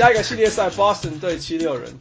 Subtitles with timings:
[0.00, 1.92] 下一个系列赛，Boston 对七六人。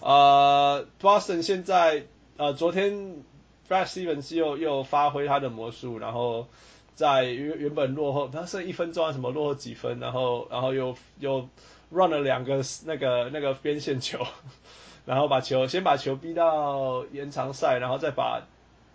[0.00, 2.04] 呃，Boston 现在
[2.36, 3.22] 呃，昨天
[3.68, 6.48] Brad Stevens 又又发挥他的魔术，然后
[6.96, 11.48] 在原原本落后，他剩一分钟啊，什么落后几分，然后然后又又
[11.90, 14.26] run 了两个那个那个边线球，
[15.06, 18.42] 然后把球先把球逼到延长赛，然后再把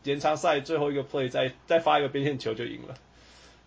[0.03, 2.95] 延长赛最后一个 play 再再发一个边线球就赢了。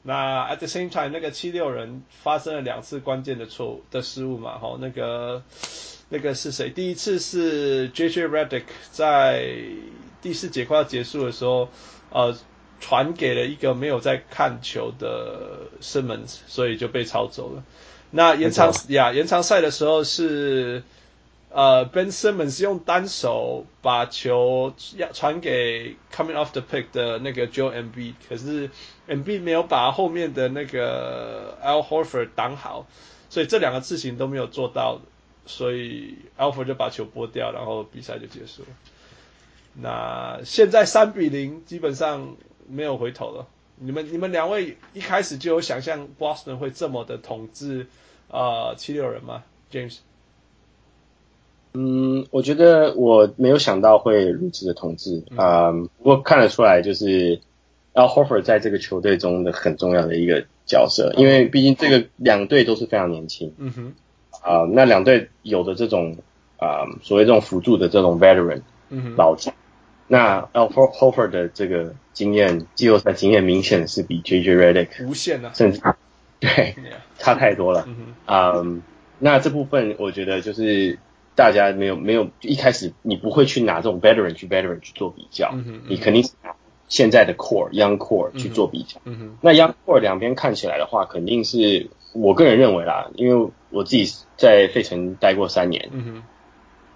[0.03, 5.43] 那 at the same time 那个七六人发生了两次关键的错误的失误嘛，哈，那个
[6.09, 6.71] 那个是谁？
[6.71, 9.55] 第一次是 JJ Redick 在
[10.21, 11.69] 第四节快要结束的时候，
[12.11, 12.37] 呃，
[12.81, 17.63] 传给了一个没有在看球的 Simmons，所以就被抄走了。
[18.11, 20.83] 那延长呀，延长赛的时候是。
[21.55, 28.71] 呃、uh,，Ben Simmons 用单手把球要传给 coming off the pick 的那个 Joel Embiid，可是
[29.09, 32.87] Embiid 没有把后面的那个 Al Horford 挡好，
[33.29, 35.01] 所以这两个事情都没有做到，
[35.47, 38.69] 所以 Al Horford 就把球拨掉，然后比赛就结束了。
[39.75, 42.37] 那现在三比零，基本上
[42.69, 43.47] 没有回头了。
[43.77, 47.87] 你们你们两位一开始就有想象 Boston 会这么的统治
[48.31, 49.43] 啊七六人吗
[49.73, 49.99] ？James？
[51.75, 57.41] 嗯，我觉得我没有想到会如此的统治啊、嗯嗯，不过看得出来就是
[57.95, 63.93] Al Horford 在这个球队中的很重要的一个角色，因为毕竟这个两队都是非常年轻，嗯哼，
[64.43, 66.17] 啊、呃，那两队有的这种
[66.59, 69.55] 啊、呃、所谓这种辅助的这种 veteran，嗯哼，老将，
[70.09, 75.81] 那 Al Horford 的这个经验，季后赛经验明显是比 JJ Redick 无限啊，甚至
[76.41, 76.75] 对
[77.19, 78.77] 差太多了，嗯哼，啊、呃，
[79.19, 80.99] 那这部分我觉得就是。
[81.35, 86.55] 大家没有没有一开始你不会去拿这种 veteran 去 veteran 去做比较，嗯嗯、你肯定是拿
[86.93, 89.01] 现在的 core young core 去做比较。
[89.05, 94.05] 嗯嗯、那 young core 两边看起来的话，肯定是我个人认为啦，因为我自己
[94.37, 96.23] 在费城待过三年，嗯、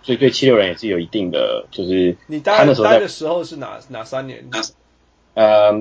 [0.02, 2.14] 所以对七六人也是有一定的就是。
[2.26, 4.44] 你待的待的时候是哪哪三年？
[5.32, 5.72] 呃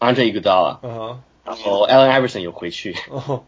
[0.00, 2.94] ，Andre Iguodala 啊，然后 Allen Iverson 有回去。
[2.94, 3.42] Uh-huh.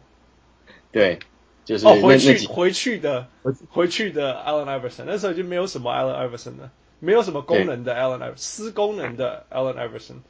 [0.93, 1.17] 对。
[1.63, 3.27] 就是哦，回去回去的
[3.69, 10.21] 回去的 Allen Iverson，那时候已经没有什么 Allen Iverson 了，没有什么功能的 Allen Iverson，私功能的 Allen Iverson。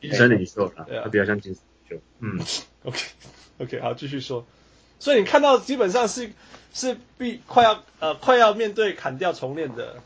[0.00, 2.04] 金身领袖了，他比较像金身领袖。
[2.20, 2.40] 嗯，
[2.88, 2.98] OK
[3.58, 4.46] OK，好，继续说。
[4.98, 6.32] 所以你看到基本上是
[6.72, 9.96] 是必快要呃快要面对砍掉重练的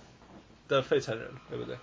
[0.69, 1.77] 的费城人，对不对？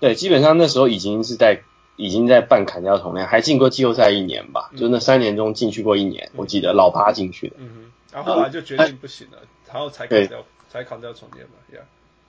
[0.00, 1.62] 对，基本上那时候已经是在
[1.96, 7.56] 已经在办砍掉重练，还进过季后赛一年吧，嗯、就那三年中进去过一年，嗯、我记得老八进去的。
[7.58, 11.82] 嗯哼然后后来就决定不行了，嗯、然后才砍掉，才砍掉重练嘛，Yeah。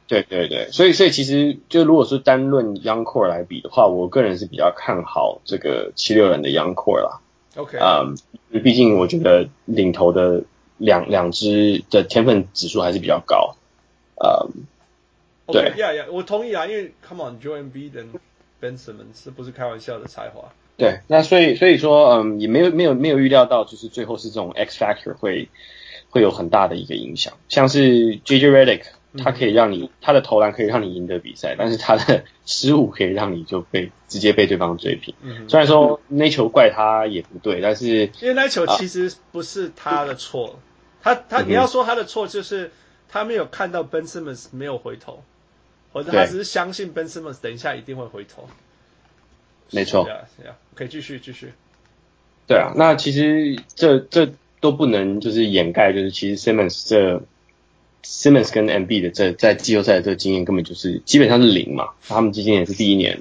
[0.07, 7.19] 对对对，所以所以其实就如果是单论 Young Core 来比的话，我个人是比较看好这个七六人的 Young Core 啦。
[7.55, 7.77] OK。
[7.77, 8.17] 嗯，
[8.63, 10.43] 毕竟我觉得领头的
[10.77, 13.57] 两两支的天分指数还是比较高。
[14.15, 14.63] 嗯，
[15.47, 15.73] 对。
[15.75, 18.09] Yeah, yeah, 我同意啊，因为 Come on，Joel Embiid 跟
[18.61, 20.53] Ben Simmons 是不是开玩笑的才华？
[20.77, 25.49] 对，那所以所以说，嗯，也没有没有没有预料到，就是最后是这种 X Factor 会。
[26.09, 28.83] 会有很大的一个影响，像是 JJ Redick，
[29.17, 35.15] 他可以让你、嗯、他的投篮可以让你赢得比赛，但是他的失误可以让你就被直接被对方追平。
[35.21, 40.59] 嗯、虽然说那球怪他也不对，但是因为那球其实不是他的错，
[41.01, 42.71] 啊、他他你要说他的错就是
[43.09, 45.23] 他没有看到 Ben Simmons 没有回头，
[45.93, 48.49] 或者他只是相信 Ben Simmons 等一下一定会回头。
[49.71, 50.27] 没错，啊，
[50.75, 51.53] 可以继续继续。
[52.47, 54.31] 对啊，那其实这这。
[54.59, 57.21] 都不能就是掩盖，就是其实 Simmons 这
[58.03, 63.19] Simmons 跟 Embiid 的这在季后赛的这个经验根本就是基本上是零嘛，他们之间也是第一年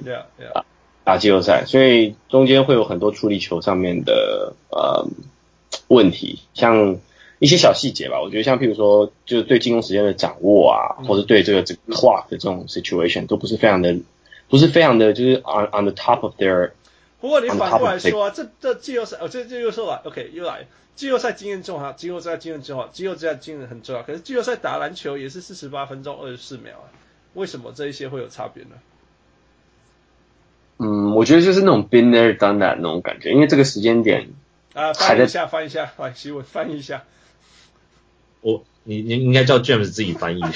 [0.53, 0.65] 打
[1.03, 5.07] 打季后赛，所以中间会有很多处理球上面的呃
[5.87, 6.97] 问题，像
[7.39, 13.95] 一些小细节吧，我觉得像譬如说就是对进攻时间的掌握啊，或者对这个这个 clock 的这种 situation 都不是非常的
[14.49, 16.71] 不是非常的就是 on on the top of their。
[17.19, 20.67] 不过你反过来说啊，这这季后赛哦，这这又说了，OK 又来。
[20.95, 24.03] 季后赛经验重要，季后赛经验重要，季后赛经验很重要。
[24.03, 26.89] 可是季后赛打篮球也是四十八分钟二十四秒啊，
[27.33, 28.69] 为什么这一些会有差别呢？
[30.79, 34.29] 嗯，我觉得就是那种 been there done that 那种感觉，因为这个时间点
[34.73, 37.03] 啊，翻译一下，翻译一下，来，希文翻译一下。
[38.41, 40.41] 我，你你应该叫 James 自己翻译。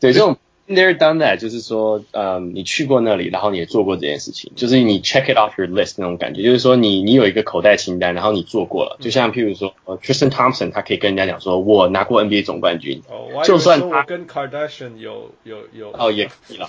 [0.00, 0.38] 对，这种。
[0.72, 16.68] There done that，就是说，嗯，你去过那里，然后你也做过这件事情，就是你 check it off your list 那种感觉，就是说你你有一个口袋清单，然后你做过了，就像譬如说，呃，Tristan Thompson 他可以跟人家讲说，我拿过 NBA 总冠军，哦，就算他跟 Kardashian 有有有，哦，也可以了，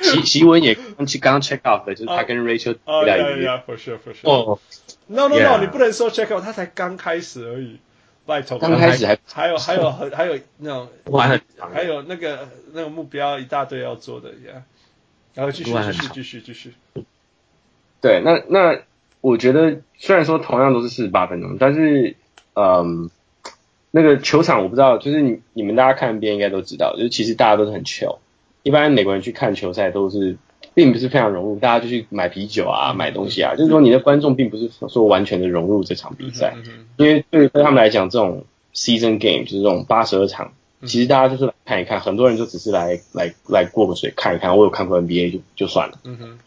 [0.00, 4.58] 习习文也刚去刚 check off 的，就是他跟 Rachel 哦，yeah yeah for sure for sure，哦
[5.06, 7.78] ，No no no，Yeah 你不能说 check out，他才刚开始而已，
[8.26, 8.58] 拜托。
[8.58, 14.64] 刚开始还还有还有很还有那种，我还很长还有那个那个目标一大堆要做的呀。
[15.34, 16.74] 然后继续继续继续继续。
[18.00, 18.80] 对，那那
[19.20, 22.16] 我觉得虽然说同样都是四十八分钟，但是
[22.54, 23.10] 嗯，
[23.90, 28.18] 那个球场我不知道，就是你你们大家看 NBA 应该都知道，就是其实大家都是很 chill。
[28.62, 30.38] 一般美国人去看球赛都是
[30.76, 36.54] 并不是非常融入，大家就去买啤酒啊、买东西啊，就是说你的观众并不是说完全的融入这场比赛，
[36.98, 38.44] 因为对对他们来讲，这种
[38.74, 40.52] season game 就是这种八十二场。
[40.84, 44.54] 其实大家就是来看一看，很多人就只是来来来过个水看一看。
[44.56, 45.98] 我有看过 NBA 就就算了。
[46.04, 46.38] 嗯哼。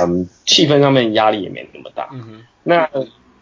[0.00, 2.08] 嗯，气氛上面压力也没那么大。
[2.12, 2.42] 嗯哼。
[2.64, 2.90] 那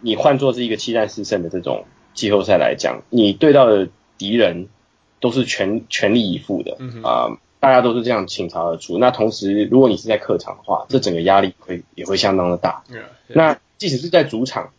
[0.01, 3.89] 你换做是一个七战四胜的这种季后赛来讲，你对到的
[4.19, 4.69] 敌人
[5.19, 6.77] 都是全全力以赴的。
[6.79, 7.03] 嗯哼。
[7.03, 8.99] 啊、嗯，大家都是这样倾巢而出。
[8.99, 12.83] 那同时，如果你是在客场的话，这整个压力会也会相当的大。
[12.91, 13.03] 嗯。
[13.29, 14.73] 那即使是在主场，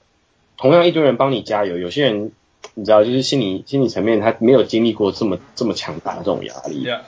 [0.58, 2.32] 同样一堆人帮你加油，有些人。
[2.76, 7.02] 你知道，就是心理心理层面，他没有经历过这么这么强大的这种压力，yeah.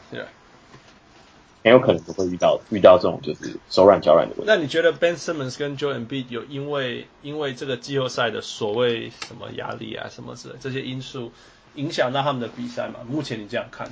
[1.64, 4.48] 很有可能就会遇到遇到这种就是手软脚软的问题。
[4.48, 11.32] 那你觉得 Ben Simmons 跟 Joel Embiid 有因为因为这个季后赛的所谓什么压力啊什么之类这些因素
[11.76, 13.02] 影响到他们的比赛吗？
[13.08, 13.90] 目前你这样看？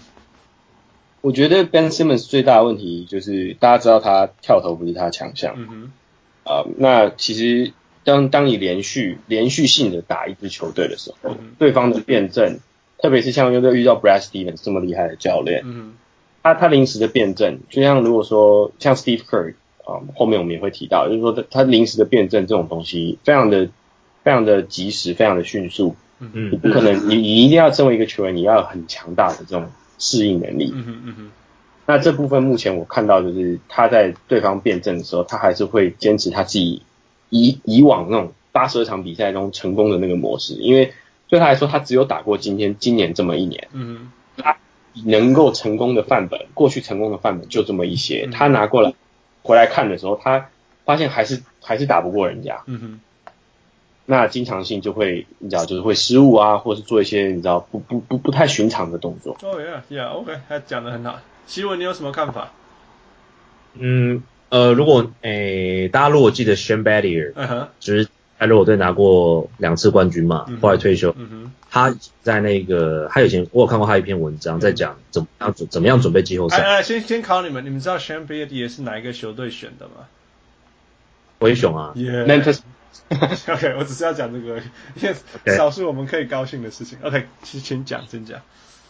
[1.22, 5.84] 我觉得 Ben Simmons 最大的问题就是大家知道他跳投不是他的强项，嗯哼，
[6.44, 7.74] 啊、呃，那其实。
[8.06, 12.60] 当当你连续连续性的打一支球队的时候，嗯、对方的辩证，
[12.98, 15.94] 特别是像又遇到 Brad Stevens 这么厉害的教练，嗯、
[16.42, 19.54] 他他临时的辩证，就像如果说像 Steve Kerr
[20.16, 23.70] 后面我们也会提到，就是说他他临时的辩证这种东西，非常的
[24.24, 29.70] 非常的及时，非常的迅速，嗯，你不可能，你你一定要身为一个球员，你要有很强大的这种
[30.00, 31.32] 适应能力，嗯哼嗯哼，
[31.86, 36.82] 那这部分目前我看到就是他在对方辩证的时候，他还是会坚持他自己。
[37.32, 40.94] 以以往那种八十二场比赛中成功的那个模式，因为
[41.28, 44.58] 对他来说，他只有打过今天今年这么一年，嗯，他
[45.06, 48.96] 能够成功的范本，过去成功的范本就这么一些，他拿过来
[49.44, 50.50] 回来看的时候，他
[50.86, 53.00] 发现还是还是打不过人家，嗯哼，
[54.12, 59.38] 那经常性就会你知道就是会失误啊，或是做一些你知道不不不不太寻常的动作。
[59.44, 61.20] 哦、oh,，yeah，yeah，OK，、okay, 他讲的很好。
[61.46, 62.52] 希文，你有什么看法？
[63.76, 64.24] 嗯。
[64.50, 68.06] 呃，如果诶、欸，大家如果记得 Shane Battier，嗯哼，就是
[68.40, 76.64] 在热火队拿过两次冠军嘛，后来退休，嗯哼，他在那个他以前我有看过他一篇文章，在讲怎么样怎怎么样准备季后赛。
[76.64, 80.08] 哎哎，先先考你们，你们知道 Shane Battier 是哪一个球队选的吗？
[81.40, 82.62] 灰熊啊，Memphis。
[83.10, 84.62] OK，我只是要讲这个，
[85.02, 85.16] 因为
[85.56, 86.98] 少数我们可以高兴的事情。
[87.04, 88.40] OK，请请讲，请讲。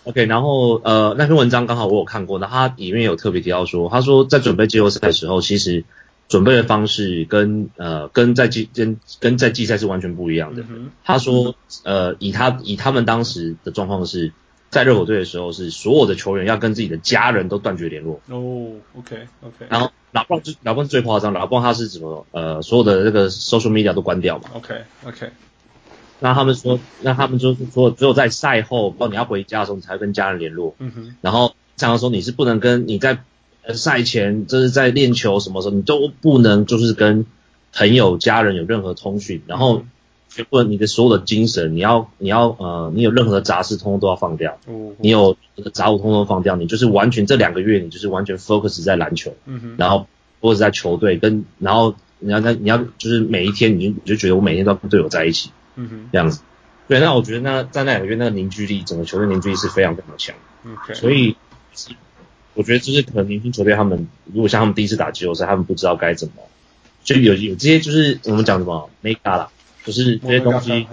[0.06, 5.84] OK，然后呃那篇文章刚好我有看过，那他里面有特别提到说，他说在准备季后赛的时候，其实
[6.28, 10.64] 准备的方式跟呃跟在季跟跟在季赛是完全不一样的。
[10.70, 14.32] 嗯、他说呃以他以他们当时的状况是
[14.70, 18.22] 在热火队的时候，是所有的球员要跟自己的家人都断绝联络。
[18.28, 19.66] 哦，OK OK。
[19.70, 25.30] 然后老布朗是老布朗是最夸张，老布朗他是怎么呃所有的这个 social media 都关掉嘛？OK OK。
[26.22, 30.76] 那他们说，那他们就是说，只有在赛后，哦，你要回家的时候，你才会跟家人联络。
[30.80, 31.16] 嗯哼。
[31.22, 33.20] 然后常常说你是不能跟你在
[33.74, 37.26] 赛前，就是在练球什么时候，你都不能就是跟
[37.74, 39.42] 朋友、家人有任何通讯。
[39.48, 39.84] 然后
[40.30, 44.58] 全部你的所有的精神，你要你要呃，你有任何的杂事，通通都要放掉。
[44.68, 44.96] 嗯。
[45.00, 45.36] 你有
[45.74, 46.56] 杂物，通通放掉。
[46.56, 49.36] 你就是完全这两个月，你就是完全 focus 在篮球。
[49.46, 49.76] 嗯哼。
[49.78, 50.08] 然后
[50.40, 55.52] 或者在球队跟，然后你要在你要就是每一天，你就你就觉得我每天都要跟队友在一起。
[55.76, 56.42] 嗯哼，这样子，
[56.88, 60.36] 对，那我觉得那在那两个月那个凝聚力，整个球队凝聚力是非常非常强。
[60.66, 60.94] Okay.
[60.94, 61.38] 所以
[62.54, 66.44] 我觉得就是可能年轻球队他们，如果像他们第一次打季后赛，他们不知道该怎么，
[67.06, 69.50] 就有有这些就是我们讲什么 make up 啦，
[69.92, 70.88] 就是这些东西，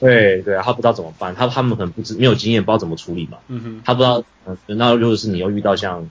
[0.00, 3.38] 对对，他不知道怎么办，他他们可能不知没有经验，不知道怎么处理嘛。
[3.48, 4.24] 嗯哼，他不知道，
[4.66, 6.10] 那如果是你又遇到像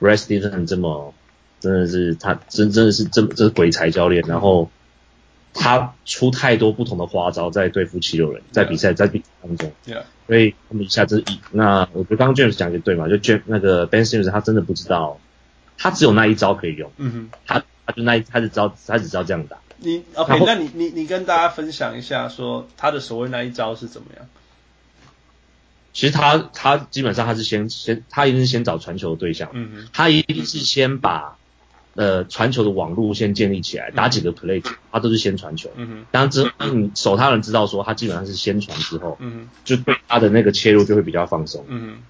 [0.00, 1.14] Brad Stevens 这么，
[1.60, 4.70] 真的是他真真的是这这是鬼才教练，然后。
[5.54, 10.02] 他出太多不同的花招在对付七六人，在比赛在比赛当中，yeah.
[10.26, 15.18] 所以他们一下子一那我觉得刚刚 James 讲的对嘛，就 James 那个 Ben Simmons 他真的不知道，
[15.76, 19.56] 他只有那一招可以用，嗯哼，他他就那一他只知道他只知道这样打。
[19.78, 20.42] 你 OK？
[20.44, 24.26] 那你你你跟大家分享一下，说他的所谓那一招是怎么样？
[25.92, 31.36] 其实他他基本上他是先先他一定是先找传球的对象，嗯哼，他一定是先把。
[31.94, 35.68] 呃，传球的网路先建立起来，打几个 play，他都是先传球。
[35.74, 36.06] 嗯哼。
[36.12, 41.64] 当然之，嗯，守他人知道说他基本上是先传之后，嗯哼，就对他的那个切入就会比较放松。
[41.66, 42.02] 嗯哼。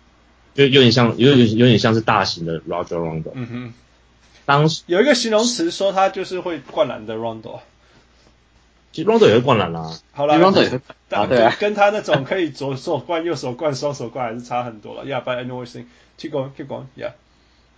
[0.53, 3.31] 就有点像，有点有点像是大型的 Roger Rondo。
[3.33, 3.73] 嗯哼。
[4.49, 7.61] 当时有一个形容词说他就是会灌篮的 Rondo。
[8.93, 9.95] 其实 Rondo 也会灌篮啦。
[10.13, 15.05] 好啦，Rondo 也会但对啊，跟他那种可以左手灌、右手灌、双手灌还是差很多了。
[15.05, 17.13] Yeah，but anyways，keep going，keep going，yeah。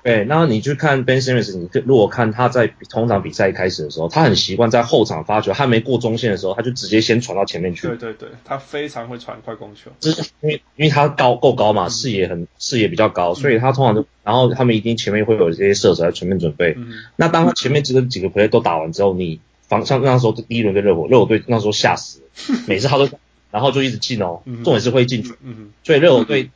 [0.02, 7.87] 对，那你去看 Ben Simmons，你如果看他在通常比赛一开始的时候，他很习惯在后场发球，他没过中线的时候，他就直接先传到前面去。
[7.88, 9.90] 对对对，他非常会传快攻球。
[10.00, 16.75] 就是因为因为他高够高嘛，视野很视野比较高，所以他通常就，然后他们一定前面会有这些射手在前面准备。
[16.78, 19.38] 嗯、那当他前面这个几个 play 都打完之后，你
[19.69, 23.07] 防像那时候第一轮跟热火，热火队那时候吓死了， 每次他都
[23.50, 25.35] 然后就一直进哦，重点是会进去。
[25.42, 26.49] 嗯哼，所以热火队。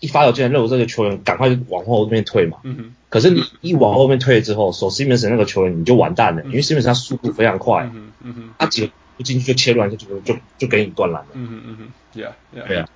[0.00, 2.58] 一发球进来，热火这个球员赶快就往后面退嘛。
[2.62, 2.94] 嗯哼。
[3.08, 7.90] 可是你一往后面退了之后，守 Simmons 那个球员你就完蛋了，嗯、因为 Simmons 他速度非常快。
[7.92, 8.50] 嗯嗯哼。
[8.58, 11.28] 他几个不进去就切断，就就就就给你断篮了。
[11.32, 12.20] 嗯哼嗯哼。
[12.20, 12.66] Yeah, yeah.
[12.68, 12.88] 对啊。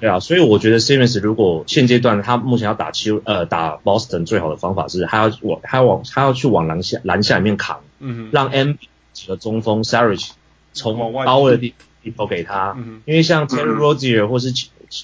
[0.00, 7.80] 对啊，所以我觉得 Simmons 如果现阶段他目前要打七呃打 Boston 最好的方法是，他要往他要往他要去往篮下篮下里面扛。
[8.00, 8.28] 嗯哼。
[8.32, 8.72] 让 M
[9.12, 10.30] 几个中锋 Sarich
[10.72, 12.74] 从高位的地地投给他。
[12.78, 13.02] 嗯哼。
[13.04, 14.52] 因为像 Terry Rozier 或是。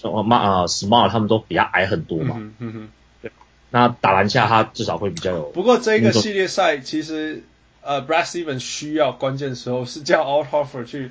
[0.03, 2.37] 哦，马啊，Smart 他们都比较矮很多嘛。
[2.39, 2.89] 嗯嗯哼。
[3.21, 3.33] 对。
[3.71, 5.45] 那打篮下他至少会比较有。
[5.51, 7.45] 不过这个系列赛其实
[7.81, 11.11] 呃，Brad Stevens 需要关键时候是叫 Al Horford 去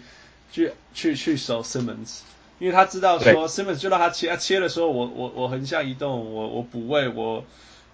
[0.52, 2.20] 去去去守 Simmons，
[2.60, 7.44] 因为他知道说 Simmons 就让他切，他切的时候我我我横向移动，我我补位，我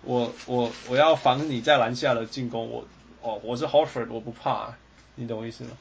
[0.03, 2.85] 我我我要防你在篮下的进攻，我
[3.21, 4.75] 哦我是 Horford 我不怕，
[5.15, 5.71] 你懂我意思吗？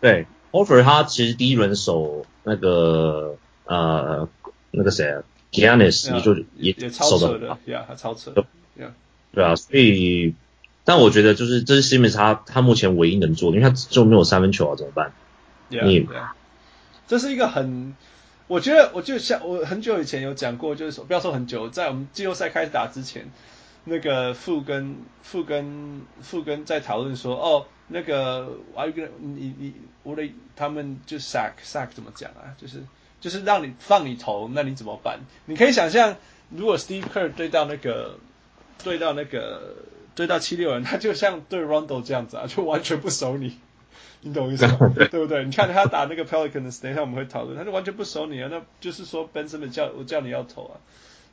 [0.00, 3.36] 对，Horford 他其实第一轮守那个。
[3.68, 4.26] 呃，
[4.70, 5.14] 那个谁
[5.52, 8.32] ，Giannis 也就也也超扯的，Yeah，他超扯
[8.78, 8.92] ，Yeah，
[9.34, 10.34] 对啊，所以，
[10.84, 15.12] 但我觉得就是这是 Simmons 他他目前唯一能做的，因为他就没有三分球啊，怎么办
[15.70, 16.08] ？Yeah.
[17.06, 17.94] 这是一个很，
[18.46, 23.30] 我觉得我就像我很久以前有讲过，就是说不要说很久，在我们季后赛开始打之前，
[23.84, 30.22] 那个富跟富跟富跟在讨论说，哦，那个我有个你你我的
[30.56, 32.82] 他们就 sack sack 怎么讲啊，就是。
[33.20, 35.20] 就是让你放你投，那你怎么办？
[35.46, 36.16] 你可以想象，
[36.50, 38.18] 如果 Steve Kerr 对到那个
[38.84, 39.74] 对到那个
[40.14, 43.58] 对到七六人，他就像对 Rondo 这样子啊，就完全不守你，
[44.20, 44.78] 你懂我意思吗？
[44.94, 45.44] 对不对？
[45.44, 50.74] 你看他打那个 Pelicans，等一下我们会讨论，他就完全不守你啊，那就是说 Ben Simmons 叫我叫你要投啊，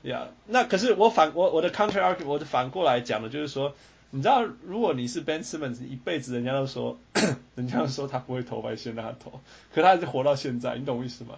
[0.04, 3.74] 呀、yeah，那可是我反我我的 counter argument，我的反过来讲的就是说，
[4.10, 6.98] 你知道，如果你是 Ben Simmons，一辈子人家都说，
[7.56, 9.40] 人家都说他不会投外线，让他投，
[9.74, 11.36] 可他还是活到现在，你懂我意思吗？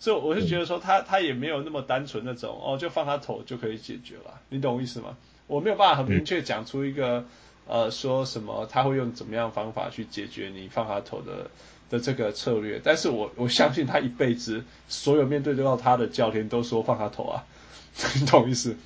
[0.00, 5.16] 所以我是觉得说他他也没有那么单纯那种哦，就放他投就可以解决了，你懂我意思吗？
[5.46, 7.24] 我没有办法很明确讲出一个
[7.68, 11.50] 呃说什么他会用怎么样方法去解决你放他投的
[11.90, 17.44] 的这个策略，但是我我相信他一辈子所有面对得到他的教练都说放他投啊，
[18.18, 18.76] 你懂我意思？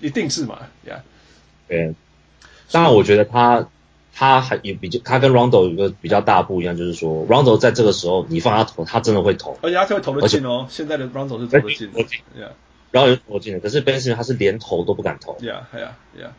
[0.00, 1.02] 一定是嘛，呀，
[1.68, 1.94] 对，
[2.72, 3.68] 当然我觉得他。
[4.18, 10.66] 他还也比较，他跟 Rondo 有一个比较大不一样，就是说 Rondo 在这个时候你放他投，他真的会投，而且他会投得进哦。
[10.70, 11.90] 现在的 Rondo 是投得进，
[12.90, 13.60] 然后又投进了。
[13.60, 15.36] 可是 Ben Simmons 他是连投都不敢投。
[15.42, 16.30] Yeah, yeah, yeah.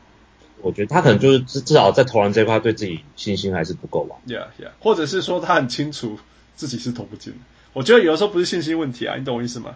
[0.64, 4.16] 我觉得他可能就是至至少在投篮这一块对自己信心还是不够吧。
[4.26, 4.72] Yeah, yeah.
[4.80, 6.18] 或者是说他很清楚
[6.56, 7.40] 自己是投不进。
[7.74, 9.76] 我觉得有的时候不是信心问题啊，你懂我意思吗？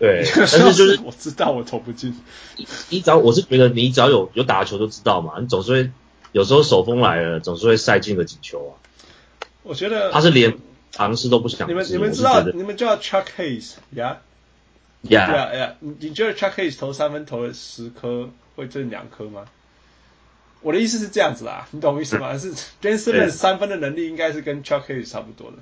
[0.00, 2.18] 对，但是就是我知道我投不进。
[2.88, 5.90] 你只要我是觉得你只要有有打球就知道嘛，你总是会。
[6.32, 8.72] 有时候手风来了，总是会塞进个几球啊。
[9.62, 10.58] 我觉得他是连
[10.90, 11.68] 尝试都不想。
[11.68, 15.72] 你们你们知道你们叫 Chuck Hayes，yeah，yeah，yeah。
[15.80, 19.44] 你你觉得 Chuck Hayes 投三分投了十颗会挣两颗吗？
[20.62, 22.38] 我的意思是这样子啦，你懂我意思吗？
[22.38, 25.56] 是 Ben Simmons 三分的能力应该是跟 Chuck Hayes 差不多的。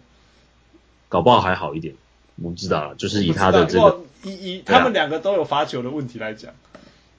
[1.09, 1.95] 搞不好还好一点，
[2.37, 6.53] 我不知道，就是以他的这个以以他们两个都有罚球的问题来讲。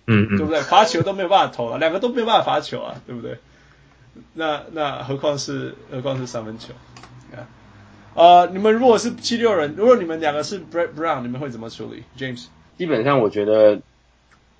[0.07, 0.61] 嗯，对不对？
[0.61, 3.37] 罚球都没有办法投了，两个都没有办法罚球啊，对不对？
[4.33, 6.73] 那那何况是何况是三分球
[7.33, 7.47] 啊？
[8.13, 12.47] 呃，你们如果是七六人，如果你们两个是 Brett Brown，你们会怎么处理？James？
[12.77, 13.79] 基本上我觉得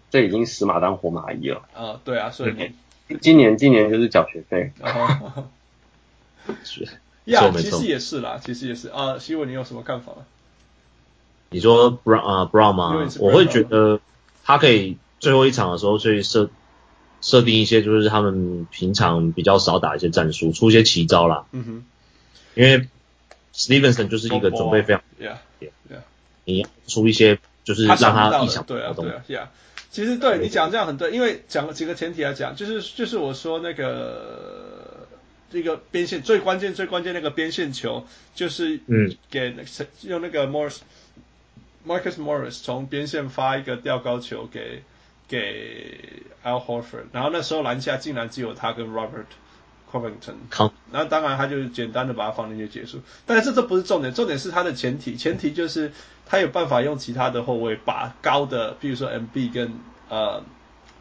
[0.10, 1.64] 这已经死马当活马医了。
[1.74, 2.74] 啊，对啊，所以
[3.08, 4.72] 你今年今年就是缴学费。
[6.64, 6.88] 是，
[7.26, 9.18] 呀，其实也是啦，其实也是啊。
[9.20, 10.14] 希文，你有什么看法？
[11.50, 13.10] 你说 Brown 啊 Brown 吗？
[13.20, 14.00] 我会觉得
[14.46, 14.98] 他可以。
[15.22, 16.50] 最后一场的时候，去设
[17.22, 21.46] 设定一些就是他们平常比较少打一些战术，出一些奇招啦。
[21.54, 21.86] 嗯哼。
[22.54, 22.90] 因为
[23.54, 26.02] Stevenson 就是一个准备非常，yeah yeah，
[26.44, 29.12] 你出一些就是让他意想不到的东西。
[29.12, 29.48] 对啊，对啊，yeah。
[29.90, 35.08] 其实对你讲这样很对，因为讲了几个前提来讲，就是就是我说那个
[35.50, 39.56] 这个边线最关键最关键那个边线球，就是嗯给
[40.02, 40.80] 用那个 Morris
[41.88, 44.84] Marcus Morris 从边线发一个吊高球给。
[45.32, 49.24] 给 Al Horford，然后那时候篮下竟然只有他跟 Robert
[49.90, 55.94] Covington，好，那当然他就简单的把他放进去结束，但是这这不是重点，重点是他的前提，前提就是
[56.26, 59.74] 他有办法用其他的后卫把高的，比如说 MB 跟
[60.10, 60.44] 呃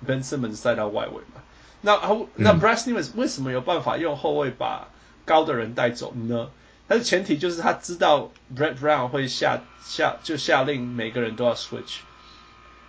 [0.06, 1.42] Ben Simmons 塞到外围嘛。
[1.82, 1.98] 那
[2.36, 4.88] 那 Brad Stevens 为什么有办法用后卫把
[5.24, 6.50] 高的人带走呢？
[6.86, 12.00] 但是前提就是他知道 Brett Brown 会下下就下令每个人都要 switch。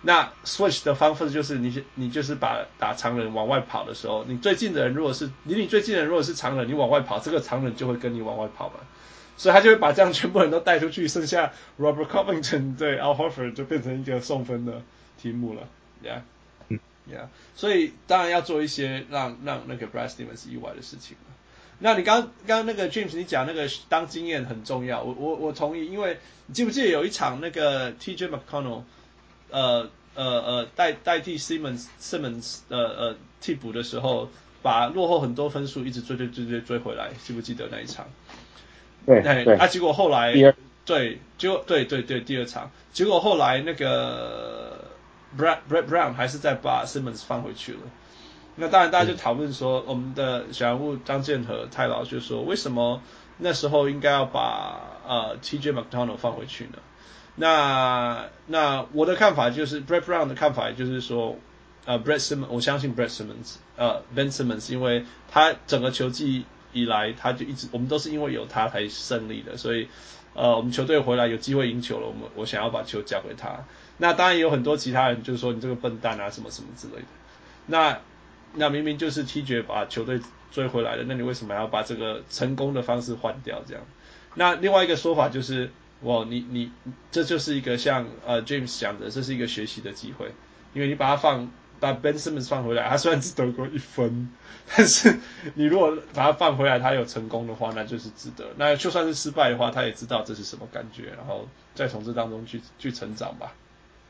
[0.04, 8.74] 那 switch 的方式就是你你就是把打长人往外跑的时候，你最近的人如果是离你最近的人如果是长人，你往外跑，这个长人就会跟你往外跑嘛。
[9.36, 14.82] 所以他就会把这样全部人都带出去，剩下 Robert Covington 对 Al Horford 就变成一个送分的
[15.20, 15.68] 题目了
[16.04, 16.20] ，Yeah，
[16.68, 21.34] 嗯，Yeah，所以当然要做一些让让那个 Brad Stevens 意外的事情了。
[21.78, 28.82] 那你刚刚那个 James 你讲那个当经验很重要，我我我同意，因为你记不记得有一场那个 TJ McConnell。
[29.52, 34.28] 呃呃呃，代代替 Simmons Simmons 呃呃替补的时候，
[34.62, 38.06] 把落后很多分数一直追追追追追回来，记不记得那一场？
[39.06, 39.54] 对对。
[39.56, 40.32] 啊，结果后来
[40.84, 44.84] 对，结果对对对第二场，结果后来那个
[45.38, 47.78] Brad Brett Brown 还是再把 Simmons 放回去了。
[48.56, 53.00] 那当然大家就讨论说，我们的小人物张建和太老就说，为什么
[53.38, 56.78] 那时候应该要把呃 TJ McConnell 放回去呢？
[57.34, 61.38] 那那我的看法就是，Brett Brown 的看法就是说，
[61.86, 69.88] 呃，Brett Simmons，我相信 Brett Simmons，呃，Ben Simmons，因为他整个球季以来，他就一直，我们都是因为有他才胜利的，所以，
[70.34, 73.64] 呃，我们球队回来有机会赢球了，我们我想要把球交给他。
[73.96, 77.08] 那当然有很多其他人就是说你这个笨蛋啊，什么什么之类的。
[77.66, 77.98] 那
[78.54, 80.20] 那明明就是 TJ 把球队
[80.50, 83.62] 追回来的，那你为什么要把这个成功的方式换掉？
[83.66, 83.82] 这样？
[84.34, 85.70] 那另外一个说法就是。
[86.02, 86.70] 哇，你你
[87.10, 90.26] 这就是一个像呃 James 讲的，这是一个学习的机会，
[90.74, 94.28] 因为你把它放把 Ben Simmons 放回来，他虽然只得过一分，
[94.76, 95.16] 但是
[95.54, 98.46] 你如果把他放回来，他有成功的话，那就是值得。
[98.56, 103.52] 那就算是失败的话，他也知道这是什么感觉，然后再从这当中去去成长吧，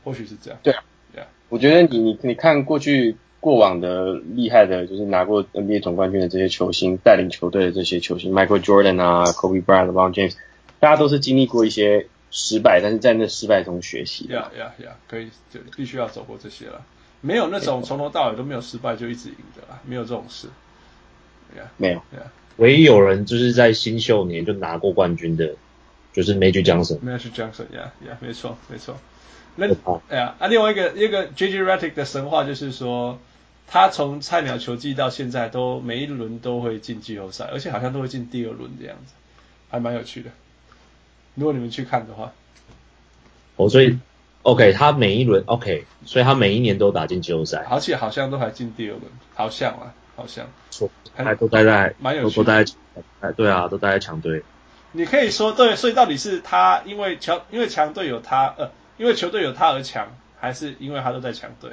[0.03, 0.59] 或许是这样。
[0.63, 10.35] 对啊，对啊，我觉得你你你看过去过往的厉害的，就是拿过 NBA 总冠军的这些球星，带领球队的这些球星，Michael Jordan 啊，Kobe Bryant、LeBron James。
[10.83, 14.25] 大家都是经历过一些失败，但是在那失败中学习。
[14.25, 16.81] 呀呀呀，可以就必须要走过这些了，
[17.21, 20.49] 没有那种从头到尾都没有失败就一直赢的啦，没有这种事。
[21.55, 21.99] Yeah, 没有。
[22.13, 22.27] Yeah.
[22.57, 25.55] 唯一有人就是在新秀年就拿过冠军的，
[26.11, 26.99] 就是 Magic Johnson。
[26.99, 28.97] Magic Johnson，呀呀，没错没错。
[29.55, 29.73] 那
[30.09, 33.21] 哎呀啊，另外一个一个 JJ Redick 的神话就是说，
[33.67, 39.13] 他从菜鸟球季到现在都每一轮都会进季后赛，而且好像都会进第二轮这样子，
[39.69, 40.29] 还蛮有趣的。
[41.35, 42.31] 如果你们去看的话，
[43.55, 43.97] 哦，所以
[44.43, 52.73] ，OK，他每一轮 OK，所以他每一年都打进季后赛，而且好像都还进第二轮，好像啊，好像，错，还都待在，蛮有趣的，都待在，
[53.21, 54.43] 哎，对啊，都待在强队。
[54.91, 61.71] 你可以说对，所以到底是他因为强，因为强队有他，呃，因为球队有他而强，还是因为他都在强队，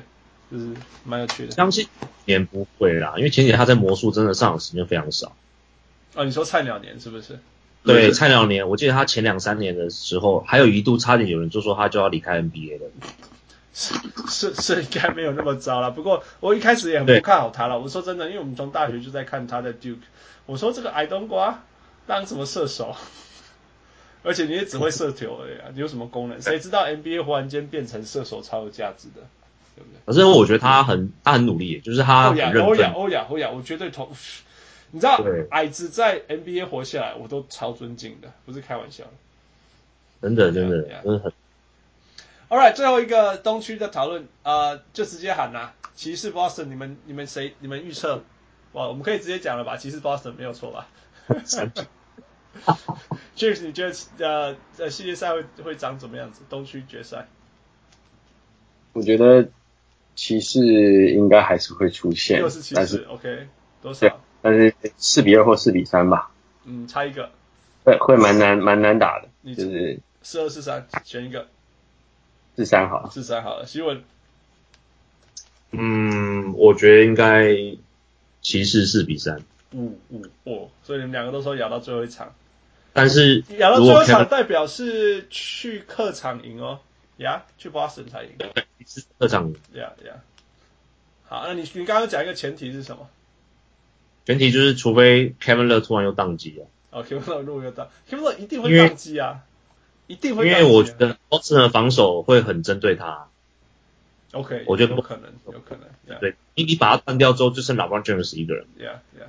[0.51, 0.73] 就是
[1.05, 1.53] 蛮有趣的。
[1.53, 1.87] 相信
[2.25, 5.37] 年不会啦，因为前几年他在魔术真的上场时间非常少。
[6.15, 7.39] 哦，你说菜鸟年是不是？
[7.83, 12.91] 对，菜鸟年，我记得他前两三年的时候，还有一度差点有人就说他就要离开 NBA 了。
[13.73, 13.95] 是
[14.29, 15.91] 是是，应该没有那么糟了。
[15.91, 17.79] 不过我一开始也很不看好他了。
[17.79, 19.97] 我说真的，因为我们从大学就在看他的 Duke，
[20.47, 21.63] 我说这个矮冬瓜
[22.07, 22.95] 当什么射手？
[24.23, 26.43] 而且你也只会射球而已啊，你有什么功能？
[26.43, 29.23] 谁知道 NBA 忽然间变成射手超有价值的，
[29.75, 30.01] 对不对？
[30.05, 32.63] 可是我觉得他很他很努力，就是他很认真。
[32.63, 34.13] 欧亚欧亚欧亚，我绝对投。
[34.91, 39.11] 你知道矮子在 NBA 活下来，我都超尊敬的，不是开玩笑的。
[40.23, 41.33] 真的真的真的很。
[42.49, 47.55] All right，最后一个东区的讨论，呃，就直接喊呐，骑士 Boston，你们你们谁？
[47.61, 48.23] 你们预测？
[48.73, 49.77] 哇，我们可以直接讲了吧？
[49.77, 50.89] 骑士 Boston 没有错吧？
[53.37, 56.43] James，你觉得呃呃系列赛会会长怎么样子？
[56.51, 57.29] 东区决赛？
[58.93, 59.49] 我觉得
[60.17, 63.47] 骑士应该还是会出现，又是骑士，OK，
[63.81, 64.21] 多少？
[64.43, 66.31] 但是四比二或四比三吧。
[66.65, 67.31] 嗯，差一个。
[67.85, 71.49] 会会蛮难蛮难打的，就是四二四三选一个。
[72.57, 73.09] 四三好。
[73.11, 74.05] 四三好了，希文。
[75.71, 77.55] 嗯，我觉得应该
[78.43, 79.43] 骑士四比三。
[79.73, 82.35] 五五哦，所以你们两个都说咬到最后一场。
[82.93, 86.81] 但是咬到最后一场代表是去客场赢哦，
[87.19, 88.31] 呀，去 Boston 才赢。
[88.37, 88.53] 对，
[88.85, 89.57] 是客场赢。
[89.75, 90.15] 呀呀。
[91.25, 93.09] 好，那你你刚刚讲一个前提是什么？
[94.31, 96.67] 前提就是，除非 Kevin Love 突然又宕机了。
[96.91, 99.41] 哦，Kevin Love 如果又宕，Kevin Love 一定会宕机啊，
[100.07, 100.49] 一定会。
[100.49, 103.27] 因为我觉得 Boston 的防守会很针对他。
[104.33, 106.19] OK，我觉得不可能，有可能。
[106.21, 108.67] 对，你你把他断掉之后，就剩 LeBron James 一个人。
[108.79, 109.27] Yeah, yeah.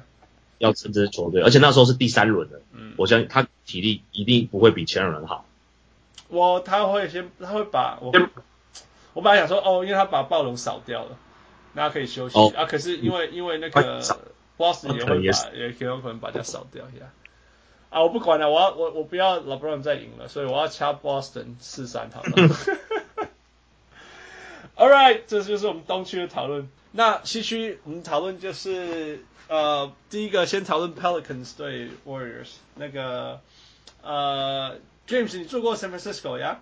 [0.59, 5.43] 要撑这支球队，而且那时候是第三轮的，嗯，我相信他体力一定不会比前两轮好。
[6.27, 8.13] 我他会先他会把我
[9.13, 11.17] 我本来想说哦，因为他把暴龙扫掉了，
[11.73, 12.65] 那可以休息、哦、啊。
[12.65, 14.01] 可是因为因为那个
[14.61, 17.11] Boston 也会把也有可能把他扫掉呀
[17.89, 18.03] 啊。
[18.03, 22.31] 我不管了，我要我我不要 LeBron 再赢了，所以我要掐 Boston 四三好了。
[24.77, 26.69] All right，这就是我们东区的讨论。
[26.91, 33.41] 那西区我们讨论就是呃第一个先讨论 Pelicans 对 Warriors 那个
[34.03, 34.77] 呃。
[35.07, 36.61] James，你住过 San Francisco 呀？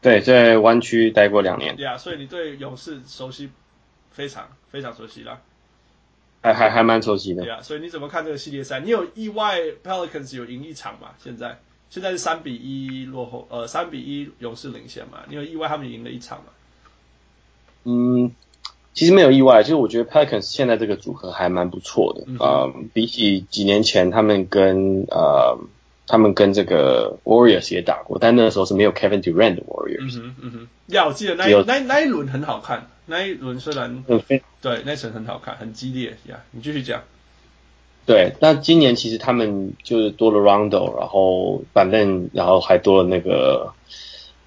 [0.00, 1.78] 对，在湾区待过两年。
[1.78, 3.50] 呀，所以你对勇士熟悉，
[4.10, 5.40] 非常非常熟悉啦。
[6.44, 7.46] 还还还蛮熟悉的。
[7.46, 8.78] 呀，所以你怎么看这个系列赛？
[8.80, 11.12] 你有意外 Pelicans 有赢一场吗？
[11.18, 15.20] 现在现在是三比一落后，呃，三比一勇士领先嘛？
[15.28, 16.44] 你有意外他们赢了一场吗？
[17.84, 18.32] 嗯，
[18.92, 22.24] 其实没有意外，就是我觉得 Pelicans 现在这个组合还蛮不错的。
[22.26, 25.58] 嗯、呃，比起几年前他们跟呃。
[26.06, 30.18] 他们跟这个 Warriors 也打过，但那个时候是没有 Kevin Durant 的 Warriors。
[30.18, 30.68] 嗯哼，嗯哼。
[30.88, 34.22] 呀，我记得那一那那一轮很好看，那一轮虽然、嗯、
[34.60, 36.40] 对那场很好看，很激烈呀。
[36.50, 37.02] 你继续讲。
[38.04, 43.72] 对，那今年其实他们就是多了 Rondo，然后板凳然后还多了那个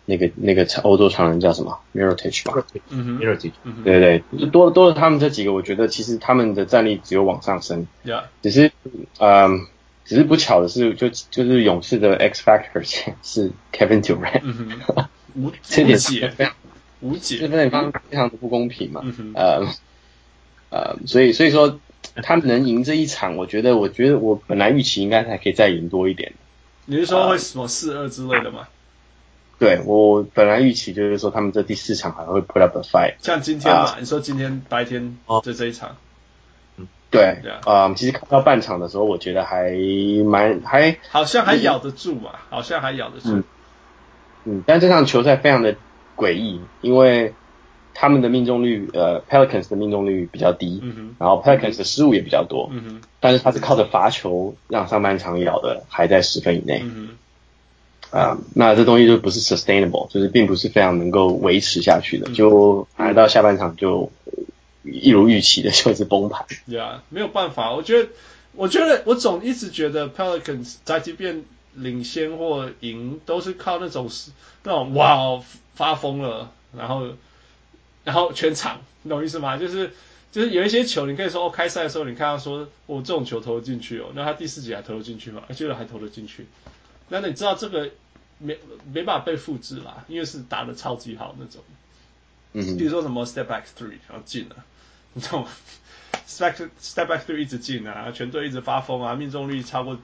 [0.05, 2.63] 那个那个欧洲常人叫什么 Mirotic 吧。
[2.89, 3.53] 嗯哼，Mirotic。
[3.83, 7.87] 对对对，就多了多了他们这几个，我觉得其实他们的战力只有往上升。
[8.03, 8.25] 呀。
[8.43, 8.71] 只是
[9.17, 9.65] 嗯。
[10.07, 12.81] 只是不巧的是，就就是勇士的 X Factor
[13.21, 16.53] 是 Kevin Durant，嗯哼，无这点是非常
[17.01, 19.67] 无解，这非常非常的不公平嘛，嗯、呃
[20.69, 21.79] 呃，所以所以说
[22.23, 26.31] 他们能赢这一场，我觉得我觉得我本来预期应该还可以再赢多一点。
[26.85, 28.59] 你是说会什么四二之类的吗？
[28.61, 28.67] 呃、
[29.59, 35.97] 对我本来预期就是说他们这第四场还会 put up a fight，像今天嘛，呃、你说今天白天就这一场。
[37.09, 39.71] 对，啊、其实看到半场的时候，我觉得还
[40.25, 43.29] 蛮还好像还咬得住嘛，好像还咬得住。
[43.29, 43.43] 嗯，
[44.43, 45.77] 嗯，但这场球赛非常的
[46.17, 47.33] 诡异，因为
[47.93, 50.83] 他们的命中率，呃，Pelicans 的命中率比较低，
[51.17, 56.83] 然后 Pelicans 的失误也比较多，嗯哼，但是他是靠着罚球让上半场咬的还在十分以内，
[58.11, 64.11] 啊、呃，那这东西就不是 sustainable，就是并不是非常能够维持下去的，嗯、就来到下半场就。
[64.91, 66.45] 一如预期的就是崩盘。
[66.69, 67.73] 对啊，没有办法。
[67.73, 68.09] 我觉得，
[68.53, 74.09] 我觉得，我总一直觉得 Pelicans 在即便领先或赢，都是靠那种
[74.63, 75.41] 那种哇
[75.75, 77.09] 发疯了，然后
[78.03, 79.57] 然后全场，你懂意思吗？
[79.57, 79.91] 就是
[80.31, 85.43] 就是有一些球，你可以说哦，开赛的时候你看到说我、哦、这种球投进去哦，那他第四节还投得进去吗？
[85.47, 86.47] 而且还投得进去。
[87.09, 87.89] 那你知道这个
[88.37, 88.57] 没
[88.91, 91.61] 没办法被复制啦，因为是打的超级好那种。
[92.53, 92.77] 嗯。
[92.77, 94.55] 比如说什么 Step Back Three 然后进了。
[95.19, 95.45] 这种
[96.27, 99.97] step step back three 一直进啊，全队一直发疯啊，命中率超过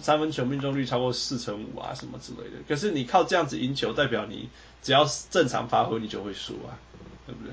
[0.00, 2.56] 三分球命中率超过四成五啊，什么之类的。
[2.68, 4.48] 可是你靠这样子赢球，代表你
[4.82, 6.78] 只要正常发挥，你就会输啊，
[7.26, 7.52] 对不对？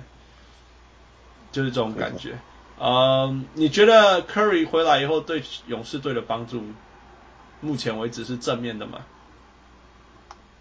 [1.52, 2.38] 就是这种感觉。
[2.80, 6.64] 嗯，你觉得 Curry 回来以后对勇士队的帮助，
[7.62, 9.00] 目前为止是正面的吗？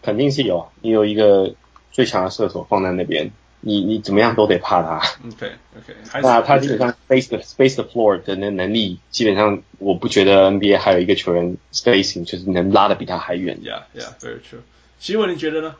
[0.02, 1.54] 肯定是有，你有一个
[1.90, 3.32] 最强的射手放在那边。
[3.60, 4.96] 你你怎么样都得怕他。
[5.26, 13.58] OK OK， 那他基本上 space the space the floor 的那能力，基本上我不觉得 NBA 还有一个球员 spacing 就是能拉的比他还远。
[13.62, 14.60] Yeah yeah very true。
[14.98, 15.74] 希文你觉得呢？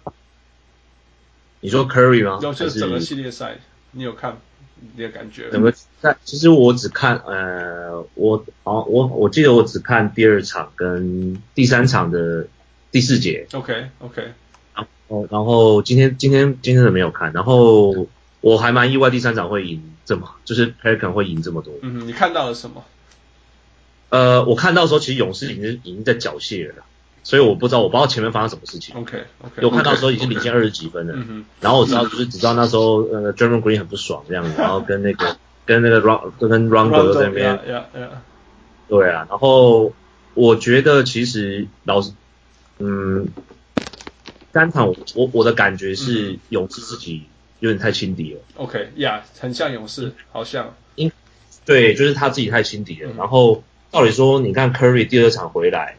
[1.61, 2.39] 你说 Curry 吗？
[2.43, 3.57] 有就是整个系列赛，
[3.93, 4.37] 你有看
[4.95, 5.51] 你的感觉？
[5.51, 12.47] 整个赛其实我只看呃我哦我我记得我只看第二场跟第三场的
[12.91, 13.47] 第四节。
[13.53, 14.33] OK OK。
[15.09, 18.09] 哦，然后今天今天今天的没有看，然后
[18.41, 21.73] 我还蛮意外第三场会赢这么，就是 Pelicans 会赢这么多。
[21.83, 22.85] 嗯，你看到了什么？
[24.09, 26.85] 呃，我看到的时候其实勇士已经已经在缴械了，
[27.23, 28.95] 所以我不知道我不知道前面发生什么事情。
[28.97, 29.63] OK OK。
[29.63, 31.15] 有看到的时候已经领先二十几分了。
[31.61, 37.61] 然后我知道就是只知道那时候呃 Draymond Green 很不爽这样子，然后跟那个跟那个 Ron 跟 Rondo 在那边。
[38.89, 39.93] 对啊，然后
[40.35, 42.13] 我觉得其实老是，
[42.79, 43.29] 嗯。
[44.57, 47.25] 三场我我我的感觉是勇士自己
[47.61, 48.41] 有点太轻敌了。
[48.55, 50.75] OK，呀、yeah，很像勇士，好像。
[50.95, 51.13] 因
[51.67, 53.11] 对，就是他自己太轻敌了。
[53.11, 55.99] 嗯、然后照理说，你看 Curry 第二场回来，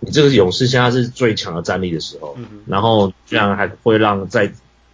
[0.00, 4.52] 你这个勇士现在是最强的战力的时候，嗯、然后居然还会让在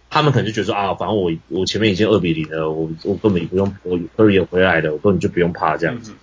[0.09, 6.13] 他们可能就觉得说啊，反正我我前面已经二比零了，我我根本不用我 Curry 也回来了，我根本就不用怕这样子。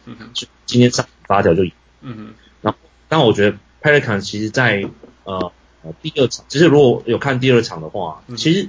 [0.65, 1.73] 今天上发条就赢。
[2.01, 2.35] 嗯哼。
[2.63, 2.79] 然后，
[3.11, 4.89] 但我觉得 Pelicans 其实在
[5.25, 5.53] 呃。
[6.03, 8.69] 第二场，其实如果有看第二场的话，嗯、其实，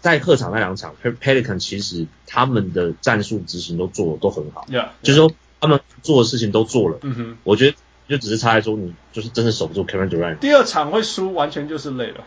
[0.00, 4.66] 在客场那两场，Pelican 其实他们的战术执行都做的都很好。
[4.68, 4.88] Yeah, yeah.
[5.02, 5.28] 就是说
[5.60, 6.98] 他他们做的事情都做了。
[7.02, 7.76] 嗯哼，我觉得
[8.08, 10.38] 就只是差在说你就是真的守不住 Kevin Durant。
[10.38, 12.22] 第二场会输，完全就是累了。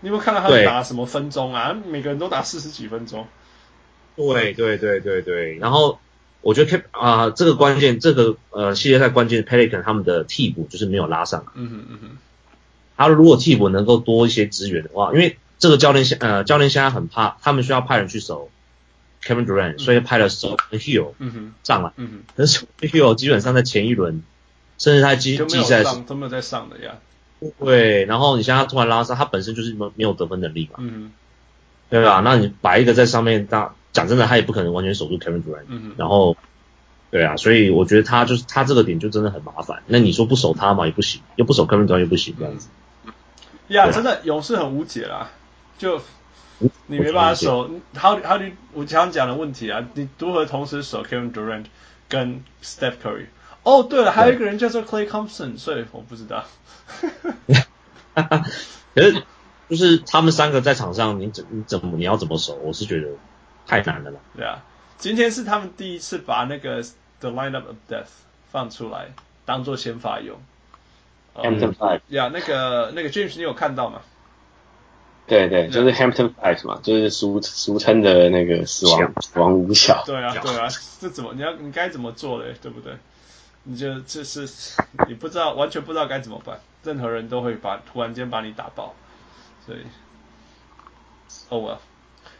[0.00, 1.72] 你有没有看到他们打什么分钟啊？
[1.72, 3.28] 每个人都打四十几分钟。
[4.16, 5.56] 对对对对对。
[5.58, 6.00] 然后
[6.40, 11.46] 我觉得 K 啊、呃，这个关键，这个呃系列赛关键，Pelican 他们的替补就是没有拉上。
[11.54, 12.08] 嗯哼嗯哼。
[12.96, 18.50] 他如果替补能够多一些资源的话，因为这个教练现呃教练现在很怕，他们需要派人去守
[19.22, 21.92] Kevin Durant，、嗯、所以派了守 Hill 嗯哼上来。
[21.96, 22.34] 嗯哼。
[22.36, 24.22] 可是 Hill 基本上在前一轮，
[24.78, 26.96] 甚至他季季赛都没有在上的呀。
[27.58, 31.12] 对，然后你像他突然拉上，他本身就是没没有得分能力嘛，嗯，
[31.90, 32.20] 对吧？
[32.24, 36.36] 那你摆一个在上面，那讲真的，他也不可能完全守住 Kevin Durant，嗯，然后，
[37.10, 39.82] 对啊，所以我觉得他就是他这个点就真的很麻烦。
[39.86, 42.68] 那你说不守他嘛也不行，又不守 Kevin Durant 又不行这样子。
[43.68, 45.30] 呀、真的勇士很无解啦，
[45.78, 46.00] 就
[46.86, 51.66] 你没办法守，How How do 我常讲的问题啊，你如何同时守 Kevin Durant
[52.08, 53.26] 跟 Steph Curry？
[53.62, 56.44] 哦，对了，还有一个人叫做 Clay Thompson，所以我不知道。
[58.94, 59.22] 可是，
[59.70, 62.54] 就是他们三个在场上，你怎你怎么你要怎么守？
[62.56, 63.08] 我是觉得
[63.66, 64.20] 太难了啦。
[64.36, 64.62] 对啊，
[64.98, 66.82] 今天是他们第一次把那个
[67.20, 68.08] The Lineup of Death
[68.52, 69.08] 放出来，
[69.46, 70.38] 当做先发用。
[71.34, 72.00] Hampton Five。
[72.08, 74.00] 呀，那个那个 James，你有看到吗？
[75.26, 80.02] 对对，就是 Hampton Five 嘛，就是俗俗称的那个死亡死亡五小。
[80.04, 80.68] 对啊对啊，
[81.00, 82.54] 这怎么你要你该怎么做嘞？
[82.60, 82.92] 对不对？
[83.66, 84.46] 你就这是
[85.08, 86.60] 你不知道，完全不知道该怎么办。
[86.82, 88.94] 任何人都会把突然间把你打爆，
[89.64, 89.78] 所以
[91.48, 91.78] ，Oh well，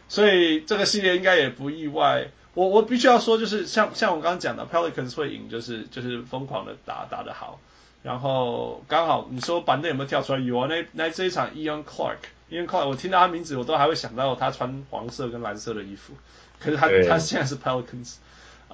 [0.07, 2.27] 所以这个系列应该也不意外。
[2.53, 7.59] 我我必须要说，就是像像我刚刚讲的，Pelicans 会赢，就是就是疯狂的打打得好。
[8.05, 10.39] 然后刚好你说板凳有没有跳出来？
[10.39, 16.13] 有啊，那那这一场 Ian Clark，Ian Clark，我听到他名字我都还会想到他穿黄色跟蓝色的衣服。
[16.59, 18.17] 可是他他现在是 Pelicans。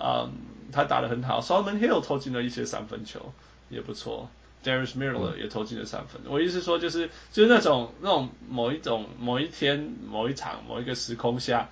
[0.04, 0.34] 嗯，
[0.72, 3.34] 他打得很好，Solomon Hill 投进了一些三分球，
[3.70, 4.30] 也不错。
[4.64, 6.22] Darius Miller 也投进了三分。
[6.26, 11.70] 嗯、我意思说，就是就是那种那种某一种某一天某一场某一个时空下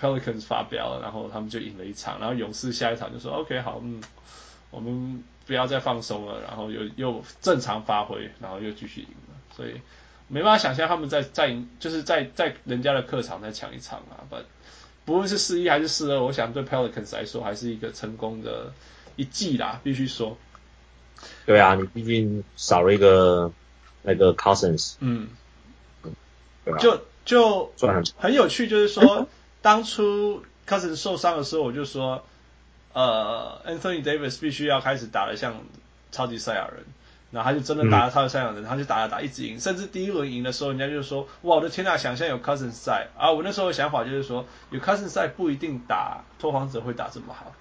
[0.00, 4.02] ，Pelicans 发飙了，然后他们就赢了一场，然后勇士下一场就说 OK 好，嗯，
[4.70, 9.34] 我们不要再放松了，然后又又正常发挥，然后又继续赢了。
[9.56, 9.80] 所以
[10.28, 14.44] 没办法想象他们在在就是在在人家的客场再抢一场啊，But
[15.04, 18.72] 不论是四一还是四二，我想对 Pelicans 来说还是一个成功的
[19.16, 20.38] 一季啦，必须说。
[21.46, 23.52] 对啊，你毕竟少了一个
[24.02, 24.94] 那个 Cousins。
[25.00, 25.28] 嗯。
[26.64, 26.78] 对啊。
[26.78, 27.72] 就就
[28.16, 29.26] 很有趣，就是说，
[29.62, 32.24] 当初 Cousins 受伤的时候，我就说，
[32.92, 35.54] 呃，Anthony Davis 必须要开始打得像
[36.12, 36.84] 超级赛亚人。
[37.32, 47.52] 然后他就真的打了超级赛亚人，他就打了打一直赢，甚至第一轮赢的时候，人家就说：“哇，我的天呐，想象有 Cousins 在啊！”我那时候的想法就是说，有 Cousins 在不一定打拓荒者会打这么好。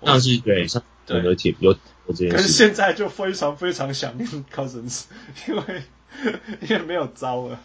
[0.00, 0.66] 那是对，
[1.04, 2.36] 对有铁有有这件事。
[2.36, 5.04] 可是现在就非常非常想念 Cousins，
[5.46, 5.82] 因为
[6.62, 7.60] 因为没有招了，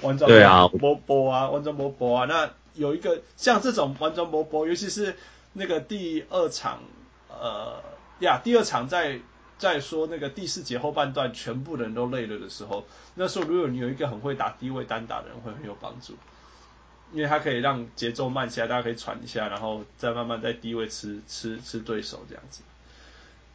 [0.00, 2.24] 完全对啊，波波啊，完全波波啊。
[2.24, 5.14] 那有一个像这种完全波波，尤其是
[5.58, 6.80] 那个第二场，
[7.28, 7.82] 呃
[8.20, 9.20] 呀，第二场在。
[9.58, 12.84] 在说那个第四节后半段，全部人都累了的时候，
[13.16, 16.12] 那时候如果你有一个很会打低位单打的人，会很有帮助，
[17.12, 22.62] 因为他可以让节奏慢下来，大家可以喘一下，然后再慢慢在低位吃吃吃对手这样子。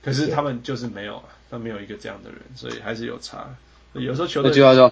[0.03, 3.55] 可是他们就是没有，他没有一个这样的人，所以还是有差。
[3.93, 4.91] 有时候球队就要说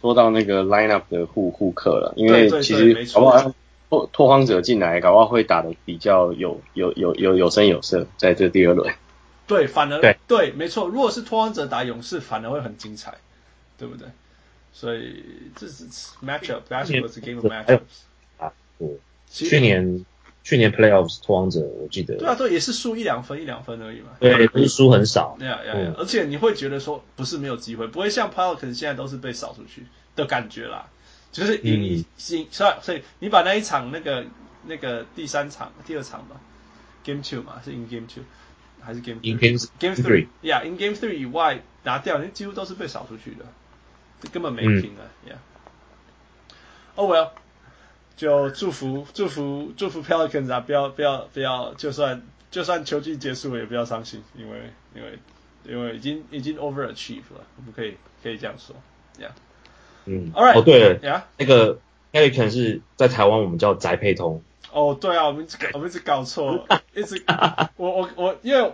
[0.00, 3.52] 说到那个 lineup 的护护客了，因为其实好不好
[3.94, 8.94] 拓拓荒者进来，搞不好会打的比较有有有有有声有色，在这第二轮。
[9.46, 10.88] 对，反而对，对，没错。
[10.88, 13.14] 如果是拓荒者打勇士，反而会很精彩，
[13.78, 14.08] 对不对？
[14.72, 15.84] 所以这是
[16.24, 17.80] matchup，basketball is a game of matchups。
[18.38, 18.88] 啊，对。
[19.30, 20.04] 去年
[20.42, 22.16] 去年 playoffs 拓荒者，我记得。
[22.16, 24.08] 对啊，对，也是输一两分，一两分而已嘛。
[24.20, 25.36] 对，不是输很少。
[25.38, 25.94] 对啊，对啊。
[25.98, 30.88] 而且你会觉得说，不是没有机会，不会像 Pelicans 现在都是被扫出去的感觉啦。
[31.34, 34.24] 就是赢一赢，所以所以你把那一场那个
[34.64, 36.40] 那个第三场、第二场吧
[37.04, 38.24] ，Game Two 嘛，是赢 Game Two。
[38.86, 43.46] 还是 Game in Game Game Three，Yeah，in Game Three 以外拿掉，那几乎都是被扫出去的，
[44.30, 47.30] 根本没拼啊，Yeah，Oh well，
[48.14, 52.20] 就祝福祝福祝福 Pelicans 啊，不要不要不要，就算
[52.50, 55.18] 就算球季结束了也不要伤心，因为因为
[55.64, 58.76] 因为已经已经 overachieve 了，我们可以可以这样说
[59.18, 59.30] ，Yeah，
[60.06, 61.78] 嗯，All right，哦对了，Yeah，那个
[62.12, 64.42] Pelicans 是在台湾我们叫宅配通。
[64.72, 67.22] 哦，oh, 对啊，我们我们一直搞错，一直
[67.76, 68.72] 我我我，因为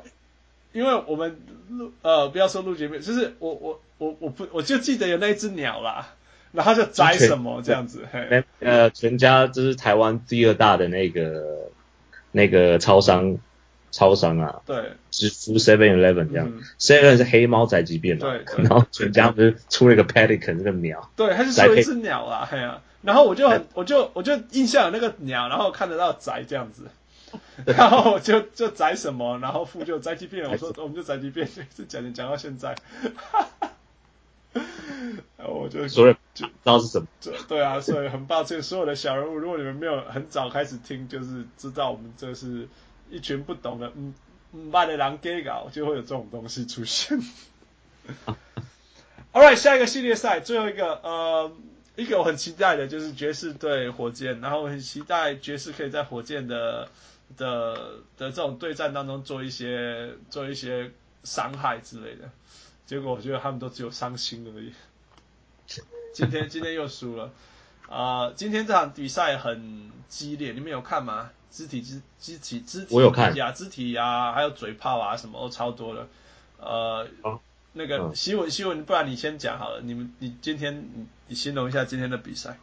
[0.72, 1.38] 因为我们
[1.68, 6.14] 录呃，不要说录节目，就是我我我我不我就记得有那一只鸟啦，
[6.52, 11.68] 然后就摘什么这样子，嘿，呃，全家就是台湾第二大的那个
[12.32, 13.36] 那个超商，
[13.90, 18.64] 超商啊，对，只服 Seven Eleven 这样，Seven、嗯、是黑猫宅急便嘛，对，对。
[18.64, 26.84] 然后全家不是出了一个 Pelican 这个鸟，对，它是出了一只鸟啊，嘿啊，然后我就很，我就我就印象有那个鸟，然后看得到宅这样子，
[27.66, 32.74] 然后我就就宅什么，然后副就宅急便， 我说我们就宅急便， 就讲讲到现在。
[35.36, 37.06] 我就所以就知道是什么，
[37.48, 42.68] 对啊，所以很抱歉，所有的小人物，如果你们没有很早开始听，就是知道我们这是
[43.10, 44.14] 一群不懂的，嗯
[44.52, 47.20] 嗯，慢的狼 gay 搞，就会有这种东西出现。
[49.32, 51.52] All right，下一个系列赛，最后一个，呃，
[51.94, 56.88] 一个我很期待的就是爵士对火箭，然后我很期待爵士可以在火箭的
[57.36, 57.74] 的
[58.18, 60.90] 的这种对战当中做一些做一些
[61.22, 62.30] 伤害之类的。
[62.86, 64.72] 结果我觉得他们都只有伤心而已。
[66.12, 67.32] 今天今天又输了，
[67.88, 71.30] 啊、呃，今天这场比赛很激烈，你们有看吗？
[71.50, 76.08] 肢体肢肢体肢体，我有看呀，肢体呀，还有嘴炮啊，什么都超多的。
[76.58, 77.40] 呃，哦、
[77.72, 79.80] 那个希文希文，不然你先讲好了。
[79.82, 82.58] 你们你今天你你形容一下今天的比赛。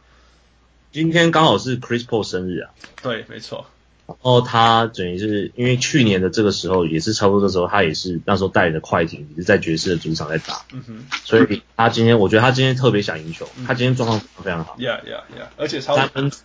[0.90, 2.70] 今天刚好是 Chris Paul 生日啊。
[3.02, 3.66] 对，没错。
[4.06, 15.94] 然后他等于是因为去年的这个时候也是差不多的时候，他也是那时候带着快艇也是在爵士的主场在打，嗯哼，所以他今天我觉得他今天特别想赢球，嗯、他今天状况非常好，Yeah Yeah Yeah，而且超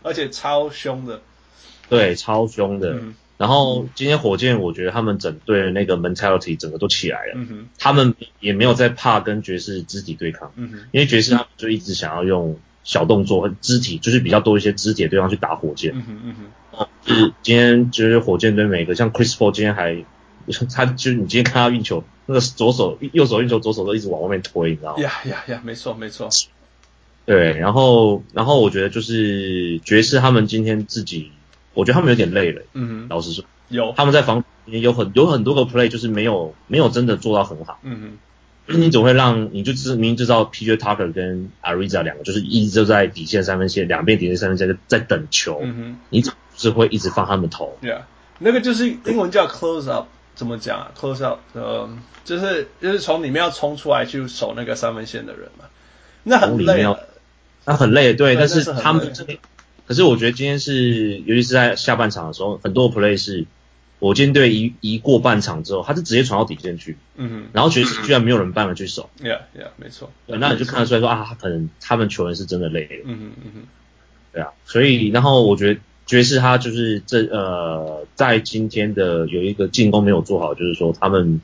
[0.01, 1.21] 而且超凶的，
[1.89, 2.93] 对，超凶的。
[2.93, 16.87] 嗯、然后今天火箭我觉得他们整队的那个 mentality 整个都起来了，嗯，他们也没有在怕跟爵士肢体对抗，嗯，因为爵士他们就一直想要用小动作和肢体，就是比较多一些肢体的对抗去打火箭，嗯哼嗯哼。
[17.05, 20.03] 就是今天就是火箭队每个像 Chris Paul 今天还，
[20.73, 25.03] 他就是你今天看他运球，那个左手右手运球左手都一直往外面推，你知道吗？
[25.03, 26.29] 呀呀呀，没错没错。
[27.25, 31.31] 对，然后然后我觉得就是爵士他们今天自己，
[31.73, 32.61] 我觉得他们有点累了。
[32.73, 33.93] 嗯，老实说，有。
[33.95, 37.79] 他们在防有很有很多个 play 就是没有没有真的做到很好。
[37.83, 38.17] 嗯
[38.67, 45.59] 哼，你总会让你就知明明知道 PJ Tucker 跟 Ariza 两个就是一直都在底线三分线两边底线三分线在在等球。
[45.61, 48.01] 嗯哼，你总是会一直放他们投，Yeah，
[48.39, 51.89] 那个就是英文叫 close up，怎么讲啊？close up，呃，
[52.23, 55.65] 就是就是从里面要冲出来去守那个三分线的人嘛，
[56.23, 56.85] 那很累，
[57.65, 59.39] 那很累，对，但是他们这边，
[59.87, 63.45] 可是我觉得今天是，尤其是在下半场的时候，很多 play 是，
[63.99, 73.61] 火箭队一一过半场之后，他是直接传到底线去，嗯哼，然后爵士居然没有人办了去守，Yeah，Yeah，没错，那你就看得出来说啊，可能他们球员是真的累了，嗯哼嗯哼，
[74.33, 75.79] 对啊，所以然后我觉得。
[76.05, 81.39] 爵士他就是这呃，在今天的有一个进攻没有做好，就是说他们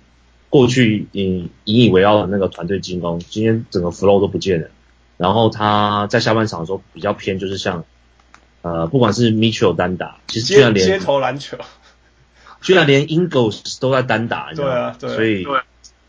[0.50, 4.68] 过去引引以为傲的那个团队进攻，今天整个 flow 都不见了。
[5.16, 7.86] 然后他在下半场的时候比较偏，就是像
[8.62, 11.58] 呃，不管是 Mitchell 单打，其实居然连街头篮球，
[12.62, 15.62] 居然连 Ingles 都在单打，对啊，对，所以我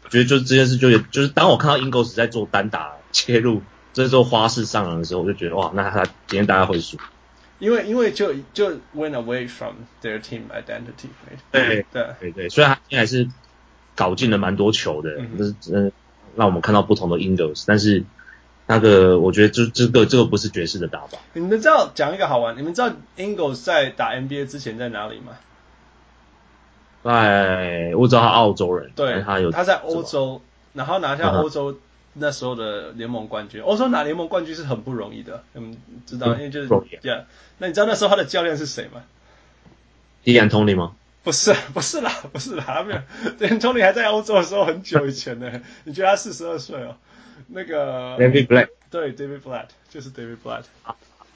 [0.09, 6.97] 觉得就这件事就就是当我看到 Ingles 在做单打切入，在做花式上篮的时候，我就觉得哇，那他今天大概会输。
[7.61, 11.11] 因为因为就就 went away from their team identity，
[11.53, 12.07] 对对对。
[12.19, 13.29] 对对，虽然他还是
[13.95, 15.93] 搞进了蛮多球的，就是嗯，
[16.37, 18.03] 让我们看到不同的 Ingles，但是
[18.71, 21.19] 那个我觉得这这个这个不是爵士的打法。
[21.33, 25.33] 你们知道讲一个好玩，你们知道 Ingles 在打 NBA 之前在哪里吗？
[27.03, 30.41] 在我知道他澳洲人，对，他有他在欧洲，
[30.73, 31.79] 然后拿下欧洲。
[32.13, 37.23] 那时候的联盟冠军，欧洲拿联盟冠军是很不容易的，你们知道，因为就是，Yeah，
[37.59, 39.03] 那你知道那时候他的教练是谁吗
[40.25, 40.97] ？D'Antoni 吗？
[41.23, 43.01] 不是， 不是啦，不是啦，他没有，
[43.39, 45.63] D'Antoni 还在欧洲的时候很久以前呢。
[45.85, 46.97] 你觉得他四十二岁哦？
[47.49, 50.65] 那个 David Blatt，对，David Blatt 就是 David Blatt，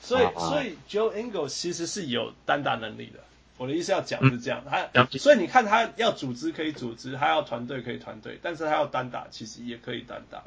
[0.01, 3.21] 所以所以 Joe Ingles 其实是有单打能力的。
[3.57, 10.43] 我的意思要讲是这样，他所以你看他要组织可以组织，他要团队可以团队，但是他要单打其实也可以单打。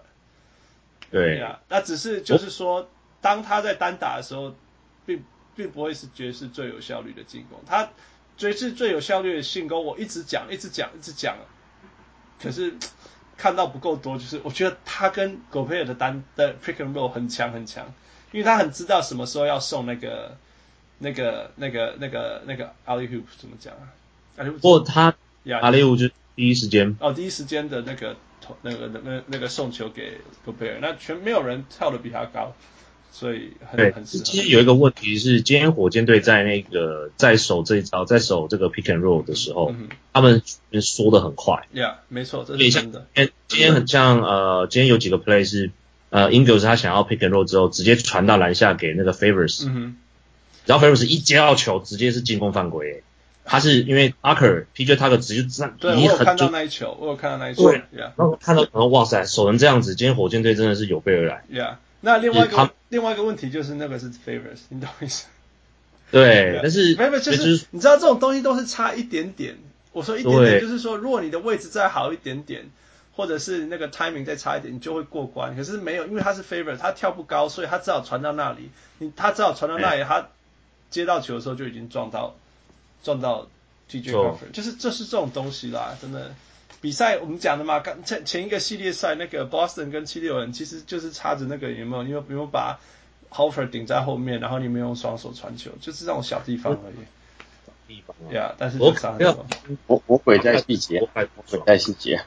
[1.09, 2.89] 对呀，那只是就是说，
[3.21, 4.53] 当他在单打的时候，
[5.05, 5.23] 并
[5.55, 7.61] 并不会是爵士最有效率的进攻。
[7.65, 7.89] 他
[8.35, 11.37] 爵士最有效率的进攻，我一直讲，一直讲，一直讲。
[12.43, 12.73] 可是
[13.37, 17.93] 看到不够多，就是我觉得他跟戈贝尔的单的 pick and roll 很强很强，
[18.31, 20.35] 因为他很知道什么时候要送那个
[20.99, 24.43] 那个那个那个那个 hoop 怎么讲啊？
[24.43, 25.13] 不过他
[25.45, 28.15] alley hoop 就第一时间哦，第一时间的那个。
[28.61, 32.55] 那个那那那个送球给戈贝尔，那全没有人跳的比他高，
[33.11, 34.23] 所以很对很适合。
[34.23, 40.41] 今天有一个问题是，今天火箭队在那个在守这一招，在守这个 pick and roll 的时候，嗯、他们
[40.81, 41.67] 缩的很快。
[41.73, 43.07] Yeah，没错，这是真的。
[43.15, 45.71] 今天很像呃，今天有几个 play 是
[46.09, 49.67] 呃，Ingles 他想要 pick and roll 之后，直接传到篮下给那个 Favors，
[50.65, 53.03] 然后 Favors 一接到球，直接是进攻犯规。
[53.49, 61.45] 他是因为 Tucker PJ Tucker 直接站，对我有看到那一球，我有看到那一球，对，然后看到然后哇塞，守成这样子，今天火箭队真的是有备而来。
[61.49, 65.25] Yeah，那另外一个另外一个问题就是那个是 Favors，你懂意思？
[66.11, 69.57] 对，但是没有没有，就是你知道这种东西都是差一点点。
[69.91, 72.69] 我说一点点，就是说如果你的位置再好一点点，
[73.15, 75.55] 或者是那个 timing 再差一点，你就会过关。
[75.55, 78.69] 可是没有，因为他是 Favors，他跳不高，所以他只好传到那里。
[78.99, 80.29] 你他只好传到那里，他
[80.91, 82.35] 接到球的时候就已经撞到
[83.03, 83.49] 撞到
[83.89, 86.33] TJ Crawford，就是这是这种东西啦，真的。
[86.79, 92.79] 比赛我们讲的嘛，刚前前一个系列赛那个 Boston 跟七六人，其实就是差着那个有没有，你有没有把
[93.31, 96.95] Horford 顶在后面，然后你没有用双手传球，就是这种小地方而已。
[97.87, 99.45] 地方啊，但是就差很多。
[99.87, 101.27] 魔魔鬼在细节，魔鬼
[101.65, 102.21] 在细节。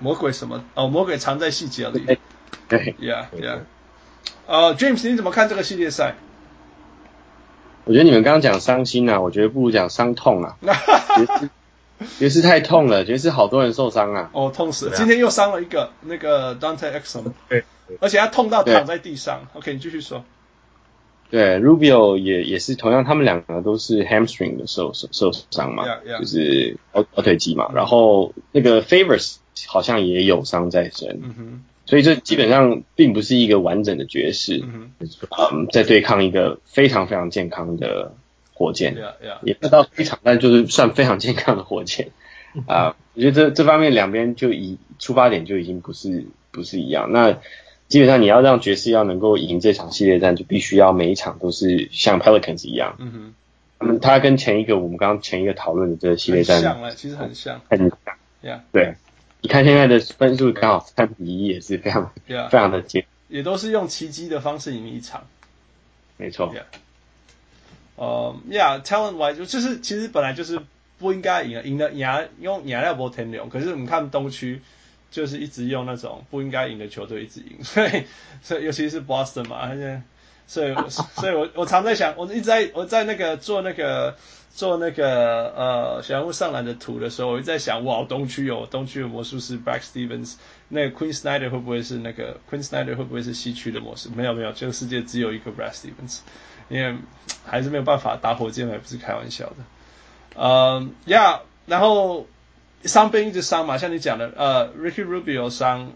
[0.00, 0.64] 魔鬼什么？
[0.74, 2.18] 哦，魔鬼藏在细节里。
[2.68, 3.60] 对，Yeah，Yeah。
[4.46, 6.16] 呃，James，你怎么看这个系列赛？
[7.84, 10.56] 我觉得你们刚刚讲伤心啊，我觉得不如讲伤痛啊。
[12.18, 14.30] 爵士太痛了，爵士好多人受伤啊。
[14.32, 14.96] 哦，痛死了！
[14.96, 17.32] 今天又伤了一个那个 Dante Exum。
[17.48, 17.64] 对。
[18.00, 19.46] 而且他痛到躺在地上。
[19.52, 20.24] OK，你继续说。
[21.30, 26.20] 对，Rubio 也也是同样，他们两个都是 hamstring 的受受受伤嘛，yeah, yeah.
[26.20, 27.70] 就是小小腿肌嘛。
[27.74, 31.64] 然后那个 Favors 好像也有伤在身，嗯哼。
[31.86, 34.90] 所以这基本上并不是一个完整的爵士，嗯
[35.52, 38.14] 嗯，在对抗一个非常非常健康的
[38.52, 39.38] 火箭，yeah, yeah.
[39.42, 42.10] 也不到非常，但就是算非常健康的火箭。
[42.66, 47.10] 啊、uh,，我觉得这这方面两边就已出发点就已经不是不是一样。
[47.10, 47.38] 那
[47.88, 52.94] 基本上你要让爵士要能够赢这场系列战，就必须要每一场都是像 Pelicans 一样。
[53.00, 53.34] 嗯哼，
[53.78, 57.98] 他们他跟前一个我们刚刚前一个讨论的这个系列战，像了，其实很像，很像。
[58.42, 58.60] Yeah.
[58.72, 58.94] 对，
[59.44, 62.48] 你看现在的分数刚好三比一，也是非常 Yeah.
[62.48, 65.26] 非常的近，也都是用奇迹的方式赢一场。
[66.16, 66.50] 没错。
[66.54, 66.64] Yeah.
[67.96, 70.60] 呃、um,，Yeah，talent wise 就是其实本来就是
[70.98, 72.08] 不应该赢，赢的赢
[72.40, 74.62] 用赢了波天龙，可是我们看东区。
[75.10, 78.02] 就是一直用那种不应该赢的球队一直赢，所以
[78.42, 80.02] 所以尤其是 Boston 嘛，而且
[80.46, 84.16] 所以 所以我我常在想，我一直在我在那个做那个
[84.54, 90.34] 做那个呃小人物上篮的图的时候，我一直在想，哇，东区有东区的魔术师 Brad Stevens，
[90.68, 94.10] 那个 Queen Snyder 会不会是那个 Queen Snyder 会不会是西区的魔术？
[94.14, 96.20] 没有没有，这个世界只有一个 Brad Stevens，
[96.68, 96.96] 因为
[97.44, 99.56] 还是没有办法打火箭，还不是开玩笑的。
[100.36, 102.26] 嗯，Yeah，然后。
[102.84, 105.94] 伤兵一直伤嘛，像你讲的，呃，Ricky Rubio 伤，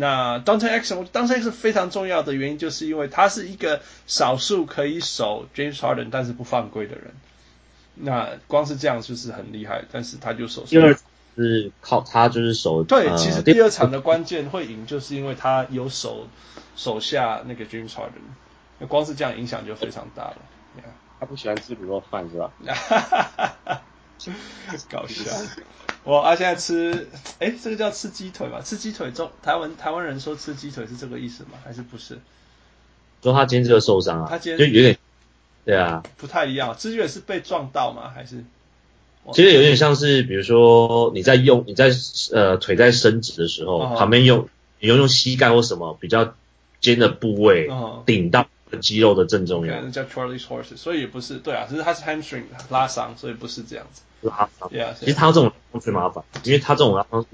[0.00, 7.12] 那 Dante Exum，Dante Exum 非常重要的原因，就是因为他是一个少数可以守 James Harden 但是不犯规的人。
[7.96, 10.62] 那光是这样就是很厉害，但是他就守。
[10.64, 10.96] 第二
[11.36, 12.82] 是靠他就是守。
[12.82, 16.26] 对，呃、其实第二场的关键会赢，就是因为他有守
[16.76, 18.24] 手下那个 James Harden。
[18.78, 20.36] 那光是这样影响就非常大了。
[20.78, 20.84] Yeah.
[21.20, 22.50] 他不喜欢吃卤肉饭是吧？
[24.90, 25.30] 搞笑。
[26.02, 27.08] 我啊，现在吃，
[27.38, 28.62] 哎，这个叫吃鸡腿吧？
[28.64, 31.58] 吃鸡腿中，台湾台湾人说吃鸡腿是这个意思吗？
[31.64, 32.18] 还是不是？
[33.22, 34.98] 说他今天这个受伤啊，他今天就有点，
[35.64, 36.74] 对啊，不太一样。
[36.78, 38.10] 吃鸡腿是被撞到吗？
[38.14, 38.44] 还是？
[39.34, 41.90] 其实有点像是，比如说你在用你在
[42.32, 44.48] 呃腿在伸直的时候，哦、旁边用
[44.80, 46.34] 你用用膝盖或什么比较
[46.80, 47.68] 尖的部位
[48.06, 48.48] 顶到。
[48.78, 54.02] 肌肉的正中央，叫 Charlie's Horse，所以也不是对啊，只是他是 hamstring 拉伤，所以不是这样子。
[54.22, 55.50] 拉伤，Yeah, 其实他这种
[55.80, 57.24] 最麻烦，因为他这种拉伤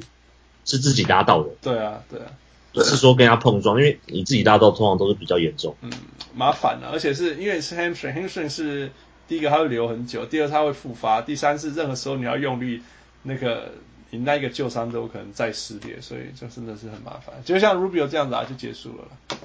[0.65, 1.51] 是自己拉到的。
[1.61, 2.27] 对啊，对啊，
[2.73, 5.77] 不是说跟他碰撞，因为你自己拉到通常都是比较严重。
[5.81, 5.91] 嗯，
[6.33, 8.93] 麻烦啊，而且是因为是 hamstring，hamstring 是
[9.27, 12.81] 第一个它会留很久，第二它会复发，第三是任何时候你要用力，
[13.25, 13.73] 那个
[14.11, 17.35] 你那一个旧伤都有可能再撕裂，所以就真的是很麻烦。
[17.45, 19.37] 就像 Rubio 这样子啊，就结束了。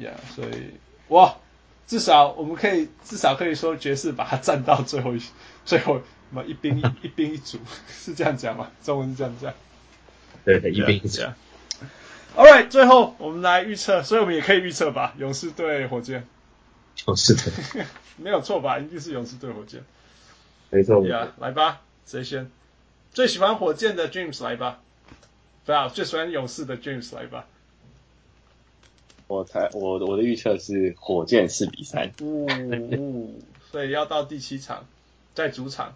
[0.00, 0.72] Yeah，所以。
[1.08, 1.36] 哇，
[1.86, 5.22] 至少我们可以至少可以说爵士把它战到最后一
[5.64, 8.70] 最后什么一兵一一兵一卒是这样讲吗？
[8.82, 9.54] 中文是这样讲。
[10.44, 11.22] 对对，一兵一卒。
[12.36, 15.14] All right，最后我们来预测，所以我们也可以预测吧。
[15.18, 16.26] 勇士对火箭。
[17.06, 17.84] 勇士队。
[18.16, 18.78] 没有错吧？
[18.78, 19.82] 一定是勇士对火箭。
[20.70, 21.02] 没错。
[21.02, 22.50] Yeah，来吧，谁先？
[23.12, 24.80] 最喜欢火箭的 James 来吧。
[25.64, 27.46] 不要，最喜欢勇士的 James 来吧。
[29.28, 32.12] 我猜我我的预测是火箭四比三。
[32.22, 32.48] 呜，
[33.70, 34.86] 所以要到第七场，
[35.34, 35.94] 在主场。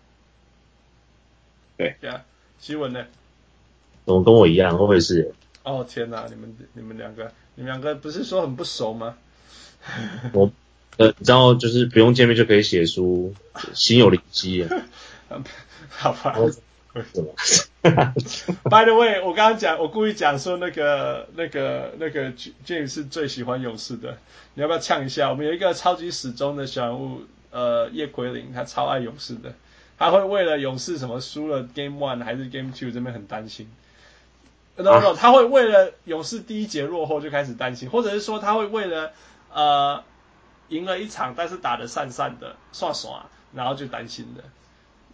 [1.76, 1.96] 对。
[2.00, 2.24] 对啊，
[2.60, 3.06] 新闻呢？
[4.04, 4.72] 怎么跟我一样？
[4.72, 5.34] 会不会是？
[5.64, 9.16] 哦天哪，你们你们两个，你们两个不是说很不熟吗？
[10.34, 10.52] 我
[10.98, 13.34] 呃，你知道就是不用见面就可以写书，
[13.74, 14.66] 心有灵犀。
[15.88, 16.38] 好吧。
[16.38, 17.34] 为什么
[18.62, 24.18] By the way，我刚刚讲，我故意讲说那个那个那个 James 是最喜欢勇士的，
[24.54, 25.30] 你要不要呛一下？
[25.30, 29.54] 我们有一个超级死忠的小人物，呃，叶奎林，他超爱勇士的，
[29.98, 33.68] 他会为了勇士什么输了 Game One 还是 Game Two 这边很担心。
[34.76, 39.10] No No，他会为了勇士第一节落后就开始担心，或者是说他会为了
[39.52, 40.04] 呃
[40.68, 44.44] 赢了一场但是打得散散的算耍，然后就担心的。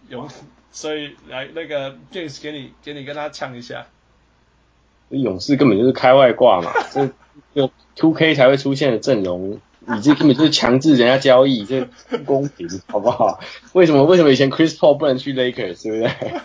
[0.08, 0.28] 勇，
[0.72, 3.86] 所以来那个 James 给你给你跟他呛一下。
[5.10, 7.10] 勇士根本就是开外挂嘛，这
[7.54, 13.40] 就 Two K 才会出现的阵容，你这根本就是强制人家交易，这不公平，好不好？
[13.72, 16.40] 为什么为什么以前 Chris Paul 不能去 Lakers，对不对？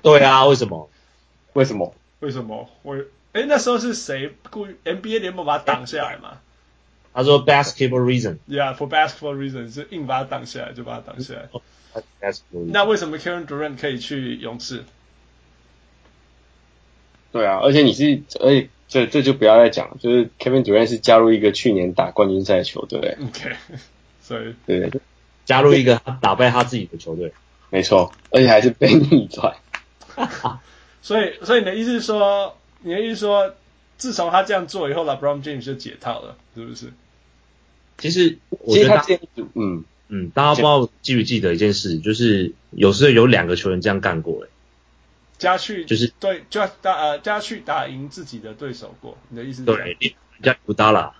[0.00, 0.88] 对啊，为什么？
[1.52, 1.94] 为什么？
[2.20, 2.70] 为什么？
[2.82, 2.96] 我
[3.34, 6.38] 哎，那时候是谁故意 NBA 联盟把他挡下来嘛？
[7.12, 8.38] 他说 basketball reason。
[8.48, 11.48] Yeah，for basketball reason 是硬把他挡下来，就把他挡下来。
[12.70, 14.84] 那为什么 Kevin Durant 可以去勇士？
[17.32, 23.18] 对啊，而且你是，而且这这就不要再讲，就是 Kevin Durant 是加入一个去年打冠军赛的球队。
[23.22, 23.56] OK，
[24.22, 24.90] 所以对，
[25.44, 27.32] 加入一个打败他自己的球队，
[27.70, 29.56] 没错，而且还是被逆转。
[31.00, 33.54] 所以，所以你的意思是说，你的意思是说，
[33.96, 36.92] 自从他这样做以后，LeBron James 就解套了，是不是？
[37.98, 39.04] 其实，我觉得他，
[39.54, 44.48] 嗯嗯，大家不知道记不记得一件事，就是有时候有两个球员这样干过，哎
[45.38, 49.66] 加去就是对，就要打呃加去打赢自己的对手过，你的意思是？
[49.66, 51.14] 对，加古达拉，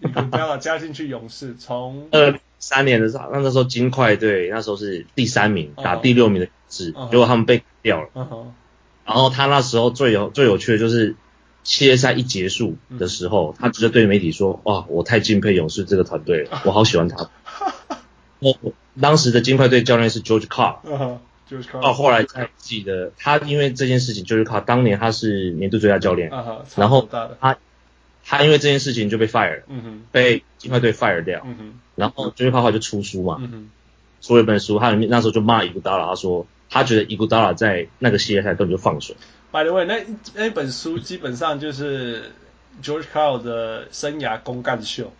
[0.00, 8.08] 古达拉加进去勇士，从 二三年的时候，那那时候金块队那时候是第三名打第六名的勇士，结果他们被掉了。
[9.04, 11.16] 然后他那时候最有最有趣的就是
[11.64, 17.28] 系列赛一结束的时候，他直接对媒体说：“哇，我太敬佩勇士这个团队了， 我好喜欢他。”
[18.40, 18.58] 我
[19.00, 21.18] 当时的金块队教练是 George Karl。
[21.82, 26.30] 到后来在自己的他，因为这件事情，George Carr 当年他是年度最佳教练，
[26.76, 27.08] 然后
[27.40, 27.56] 他
[28.24, 29.62] 他因为这件事情就被 fire，
[30.12, 31.44] 被金块队 fire 掉，
[31.96, 33.42] 然后 George Carr 就出书嘛，
[34.22, 39.16] 出了一本书，他里面那时候就骂伊古达拉，他说他觉得伊古达拉在那个系列赛根本就放水。
[39.50, 42.30] By the way，那那本书基本上就是
[42.80, 45.12] George Carl 的生涯公干秀，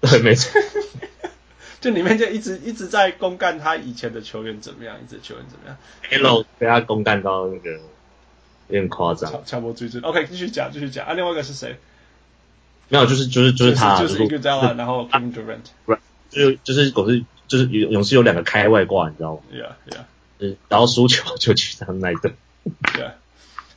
[0.00, 0.60] 对， 没错。
[1.86, 5.76] 就里面就一直一直在公干他以前的球员怎么样，一直球员怎么样
[6.10, 10.00] ，Hello 被他公干到那个有点夸张，强迫追追。
[10.00, 11.06] OK，继续讲，继续讲。
[11.06, 11.76] 啊，另外一个是谁？
[12.88, 15.94] 没有，就是就是就是他，就是 Iguodala 然后 Kevin Durant，不
[16.32, 20.00] 是，就是就是勇士就是勇士有两个开外挂，你知道吗？Yeah Yeah，
[20.40, 22.32] 就是然后输球就去他们那一队。
[22.94, 23.12] Yeah，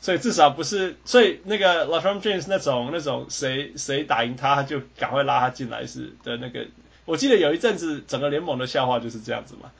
[0.01, 6.65] 所以至少不是，所以那个 LeBron James 那种那种谁谁打赢他，他就赶快拉他进来是的那个。
[7.09, 9.71] 我记得有一阵子，整个联盟的笑话就是这样子嘛，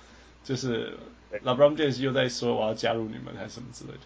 [0.44, 0.98] 就是
[1.46, 4.00] LeBron James 又在说我要加入你们还是什么之类的。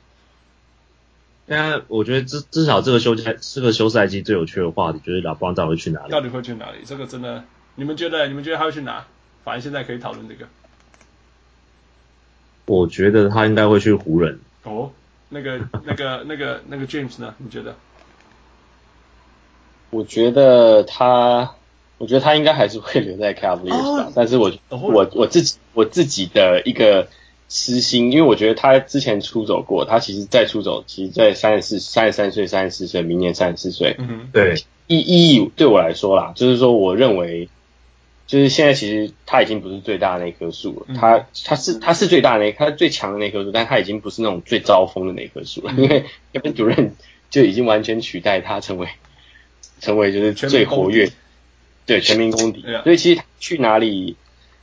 [1.48, 6.12] 现在我觉得至至少这个休赛这个休赛季最有趣的话题就是 LeBron 到底会去哪里？
[6.12, 6.80] 到底会去哪里？
[6.84, 7.46] 这个真的，
[7.76, 8.28] 你们觉得？
[8.28, 9.06] 你们觉得他会去哪？
[9.46, 10.46] 反正现在可以讨论这个。
[12.66, 14.42] 我觉得他应该会去湖人。
[14.64, 14.92] 哦，
[15.30, 17.34] 那个 那个那个那个 James 呢？
[17.38, 17.78] 你觉得？
[19.92, 21.56] 我觉得他。
[22.04, 27.08] 我觉得他应该还是会留在 Cavaliers 吧，但是我我我自己我自己的一个
[27.48, 34.56] 私心，因为我觉得他之前出走过，他其实再出走，其实在三十四、三十三岁、三十四岁，明年三十四岁，嗯哼，对，
[34.88, 37.48] 意意义对我来说啦，就是说我认为，
[38.28, 46.92] 就是现在其实他已经不是最大的那棵树了，他他是他是最大的那他是最强的那棵树，但他已经不是那种最招风的那棵树了，因为 Kevin Durant
[47.30, 48.90] 就已经完全取代他成为
[49.80, 51.10] 成为就是最活跃。
[51.86, 54.16] 对，全民公敌，所以其实去哪里，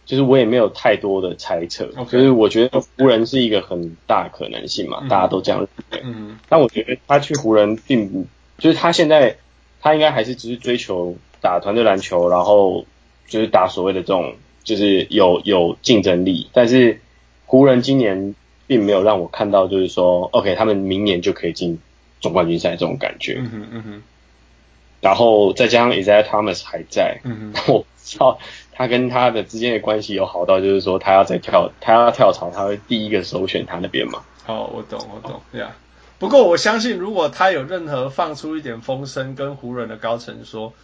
[0.07, 6.01] 就是我也没有太多的猜测，就是我觉得湖人是一个很大可能性嘛，大家都这样认为。
[6.05, 8.27] 嗯，但我觉得他去湖人并不，
[8.59, 9.37] 就是他现在
[9.81, 12.87] 他应该还是只是追求打团队篮球，然后
[13.29, 17.01] 就是打所谓的这种就是有有竞争力，但是
[17.47, 18.35] 湖人今年
[18.66, 21.79] 并没有让我看到就是说，OK，他们明年就可以进
[22.21, 23.37] 总冠军赛这种感觉。
[23.39, 24.03] 嗯哼，嗯哼。
[25.01, 28.38] 然后再加上 Isaiah Thomas 还在，嗯哼，我知道
[28.72, 34.22] 他跟他的之间的关系有好到，就是说他要再跳，他要跳槽，他会第一个首选他那边嘛。
[34.44, 35.76] 好，我懂，我懂，对啊。
[36.18, 40.74] 不过我相信，如果他有任何放出一点风声，跟湖人的高层说，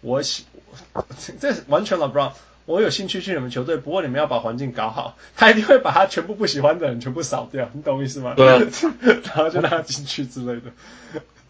[0.00, 0.44] 我喜，
[1.38, 2.32] 这完全 LeBron，
[2.66, 8.34] 我有兴趣去你们球队，不过你们要把环境搞好， 他一定会把他全部不喜欢的人全部扫掉，你懂我意思吗？
[8.36, 8.58] 对啊，
[9.22, 10.72] 然后就让他进去之类的。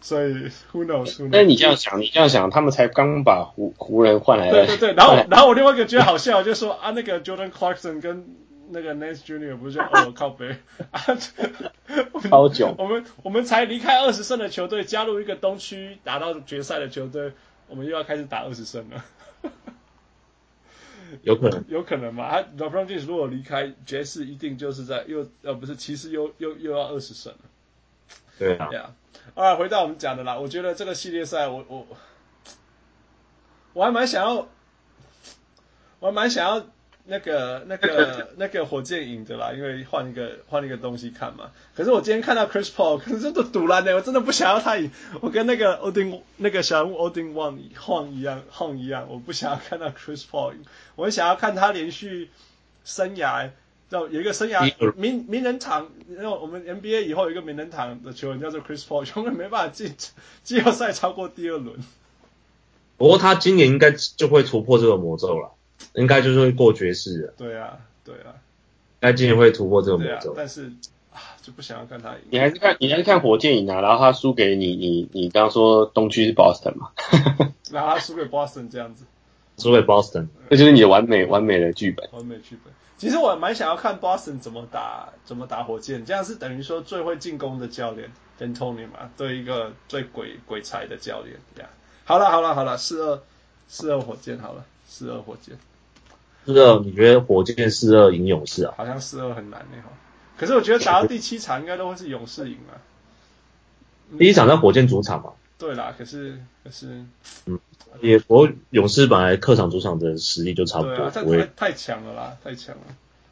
[0.01, 1.27] 所以，who knows？
[1.31, 4.65] 那你这样想，你这样想，他们才刚把湖湖人换来了。
[4.65, 8.35] 对对对，然后然后我另外一个觉得好笑，就说啊，那个 Jordan Clarkson 跟
[8.71, 10.57] 那个 Nance Junior 不是就哦 靠北
[10.91, 11.01] 啊，
[12.29, 12.73] 超久。
[12.77, 17.33] 我们我们才离开二十胜的球队，加入一个东区打到决赛的球队，
[17.67, 19.05] 我们又要开始打二十胜了。
[21.23, 22.29] 有可能，有可能嘛？
[22.31, 27.39] 他 LeBron James 如果离开爵士，一定就是在又呃不是骑士又又又要二十胜了。
[28.39, 28.69] 对啊。
[28.71, 28.85] Yeah.
[29.33, 31.87] 啊，回到我们讲的啦，我觉得这个系列赛，我我
[33.73, 34.47] 我还蛮想要，
[35.99, 36.65] 我还蛮想要
[37.05, 41.51] 那个那个 那个火箭赢的啦，因为换一个换一个东西看嘛。
[41.75, 44.91] 可是我今天看到 Chris Paul，可是都赌烂的，我真的不想要他赢。
[45.21, 50.65] 我跟那个 Odin 那个小人物 Odin One 晃一样晃一样，我不想要看到 Chris Paul 赢，
[50.95, 52.29] 我想要看他连续
[52.83, 53.51] 生涯。
[53.99, 59.93] 有一个生涯名名人堂，然后我们 NBA 以后有一个名人堂的球员叫做 Chris Paul， 永远没办法进
[60.43, 61.77] 季后赛超过第二轮。
[62.97, 65.51] 不过他今年应该就会突破这个魔咒了，
[65.95, 67.33] 应该就是会过爵士了。
[67.37, 68.37] 对啊，对啊，
[69.01, 70.31] 应该今年会突破这个魔咒。
[70.31, 70.71] 啊、但是
[71.11, 72.19] 啊，就不想要看他赢。
[72.29, 76.91] 你还是看你还是看火箭赢啊，然后他输给你，你你刚刚说东区是 Boston 嘛？
[77.71, 79.05] 然后他输给 Boston 这样子，
[79.57, 82.09] 输给 Boston，这就是你的完美完美的剧本。
[82.13, 82.73] 完美剧本。
[82.97, 91.69] 其实我蛮想要看 Boston 怎么打，怎么打火箭，这样是等于说最会进攻的教练 D'Antoni 嘛，对一个最鬼鬼才的教练这样。
[92.05, 93.21] 好了好了好了，四二
[93.67, 95.57] 四二火箭好了，四二火箭。
[96.45, 98.73] 四二，你觉得火箭四二赢勇士啊？
[98.77, 99.89] 好像四二很难呢哈。
[100.37, 102.81] 可是我觉得打到第七场应该都会是勇士赢啊。
[104.17, 105.33] 第一场在火箭主场嘛。
[105.61, 107.05] 对啦，可是可是。
[107.45, 107.59] 嗯。
[107.99, 112.83] 也不过勇士本来客场主场的实力就差不多，对啊，太太强了啦，太强了。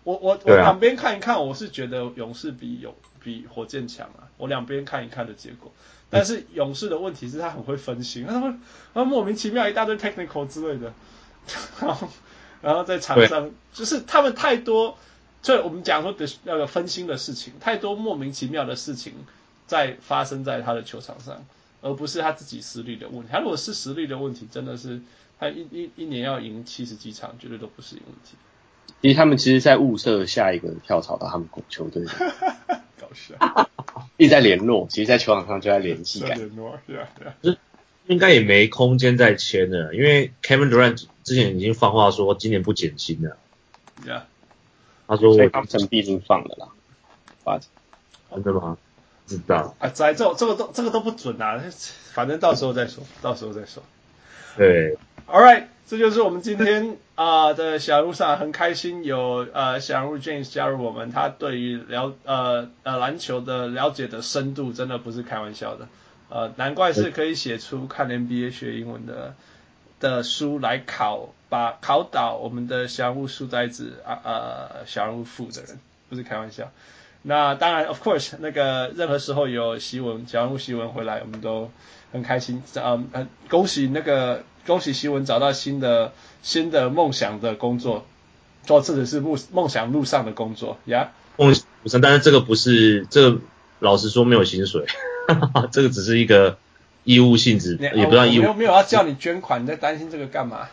[0.04, 4.28] 我我我两边看一看，我是觉得勇士比勇比火箭强啊。
[4.36, 5.72] 我两边看一看的结果，
[6.10, 8.54] 但是勇士的问题是他很会分心，他会
[8.94, 10.92] 他莫名其妙一大堆 technical 之类的，
[11.80, 12.10] 然后
[12.62, 14.98] 然后在场上就是他们太多，
[15.42, 19.14] 就我们讲说的那个分心的事情，太多莫名其妙的事情
[19.68, 21.46] 在发生在他的球场上。
[21.82, 23.28] 而不是他自己实力的问题。
[23.32, 25.02] 他如果是实力的问题，真的是
[25.40, 28.36] 他一一一年要赢七十几场，绝对都不是问题。
[29.02, 32.04] 其实他们其实在物色下一个跳槽到他们球队。
[33.00, 33.70] 搞笑，
[34.18, 36.20] 一直在联络，其实，在球场上就在联系。
[36.20, 37.34] 在联络，对啊，对啊。
[37.42, 37.58] 就是
[38.08, 43.38] 应该也没空间再签了，因为 Kevin Durant 之前已经放话说今年不减薪了。
[44.06, 44.24] Yeah，
[45.08, 46.68] 他说我当成毕竟放了啦。
[47.42, 47.58] 发
[48.32, 48.78] 真的吗？
[49.30, 51.62] 知道啊，在这这个都这个都不准啊，
[52.14, 53.84] 反正到时候再说，到时候再说。
[54.58, 65.88] 对，All right，这就是我们今天啊、呃、的小人物上很开心有呃小人物 James 加入我们，他对于了呃呃篮球的了解的深度真的不是开玩笑的，
[66.30, 69.36] 呃难怪是可以写出看 NBA 学英文的
[70.00, 76.72] 的书来考把考倒我们的小人物书呆子啊呃小人物副的人，不是开玩笑。
[77.22, 81.70] 那当然，of course，那个任何时候有习文，小人物习文回来，我们都
[82.14, 82.64] 很开心。
[82.76, 88.06] 嗯，很恭喜那个恭喜习文找到新的新的梦想的工作，
[88.64, 91.12] 做自己是梦梦想路上的工作呀。
[91.36, 93.40] 梦想，但是这个不是，这个
[93.80, 94.86] 老实说没有薪水，
[95.28, 96.58] 哈哈，这个只是一个
[97.04, 98.44] 义务性质，也不算义务。
[98.44, 100.70] 没有没有要叫你捐款，你在担心这个干嘛？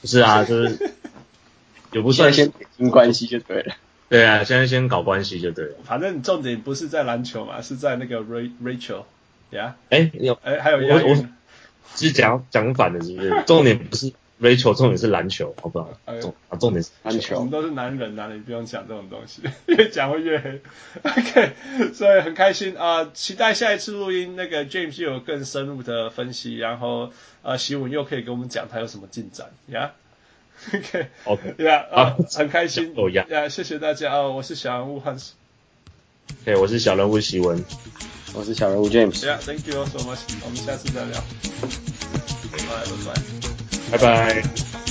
[0.00, 0.92] 不是啊，就是
[1.90, 3.74] 也不算先撇关系就对了。
[4.08, 5.74] 对啊，现在先搞关系就对了。
[5.84, 9.04] 反正重点不是在篮球嘛，是在那个 Rachel，
[9.50, 9.76] 呀？
[9.90, 11.26] 哎，有哎，还有一我我
[11.96, 13.30] 是讲讲反的，是不是？
[13.46, 15.88] 重点不是 Rachel，重点是篮球，好不好？
[16.20, 17.36] 重啊，重点是篮球。
[17.36, 20.60] 我们都是男人啊，你不用讲这种东西， 越讲会越黑。
[21.02, 21.52] OK，
[21.94, 27.10] 所以很开心啊、呃，期待下一次录音，那个 James 又有更深入的分析，然后
[27.42, 29.92] 呃，习文又可以给我们讲他有什么进展，呀
[31.24, 34.12] OK，OK，Yeah， 啊，很开心，呀，谢谢大家。
[34.12, 35.30] 啊，我是小人物 Hans，
[36.44, 37.64] 对，我是小人物席文，
[38.34, 41.20] 我是小人物 James，Yeah，Thank you so much，我们下次再聊，
[42.52, 42.58] 拜
[43.90, 44.83] 拜，拜拜。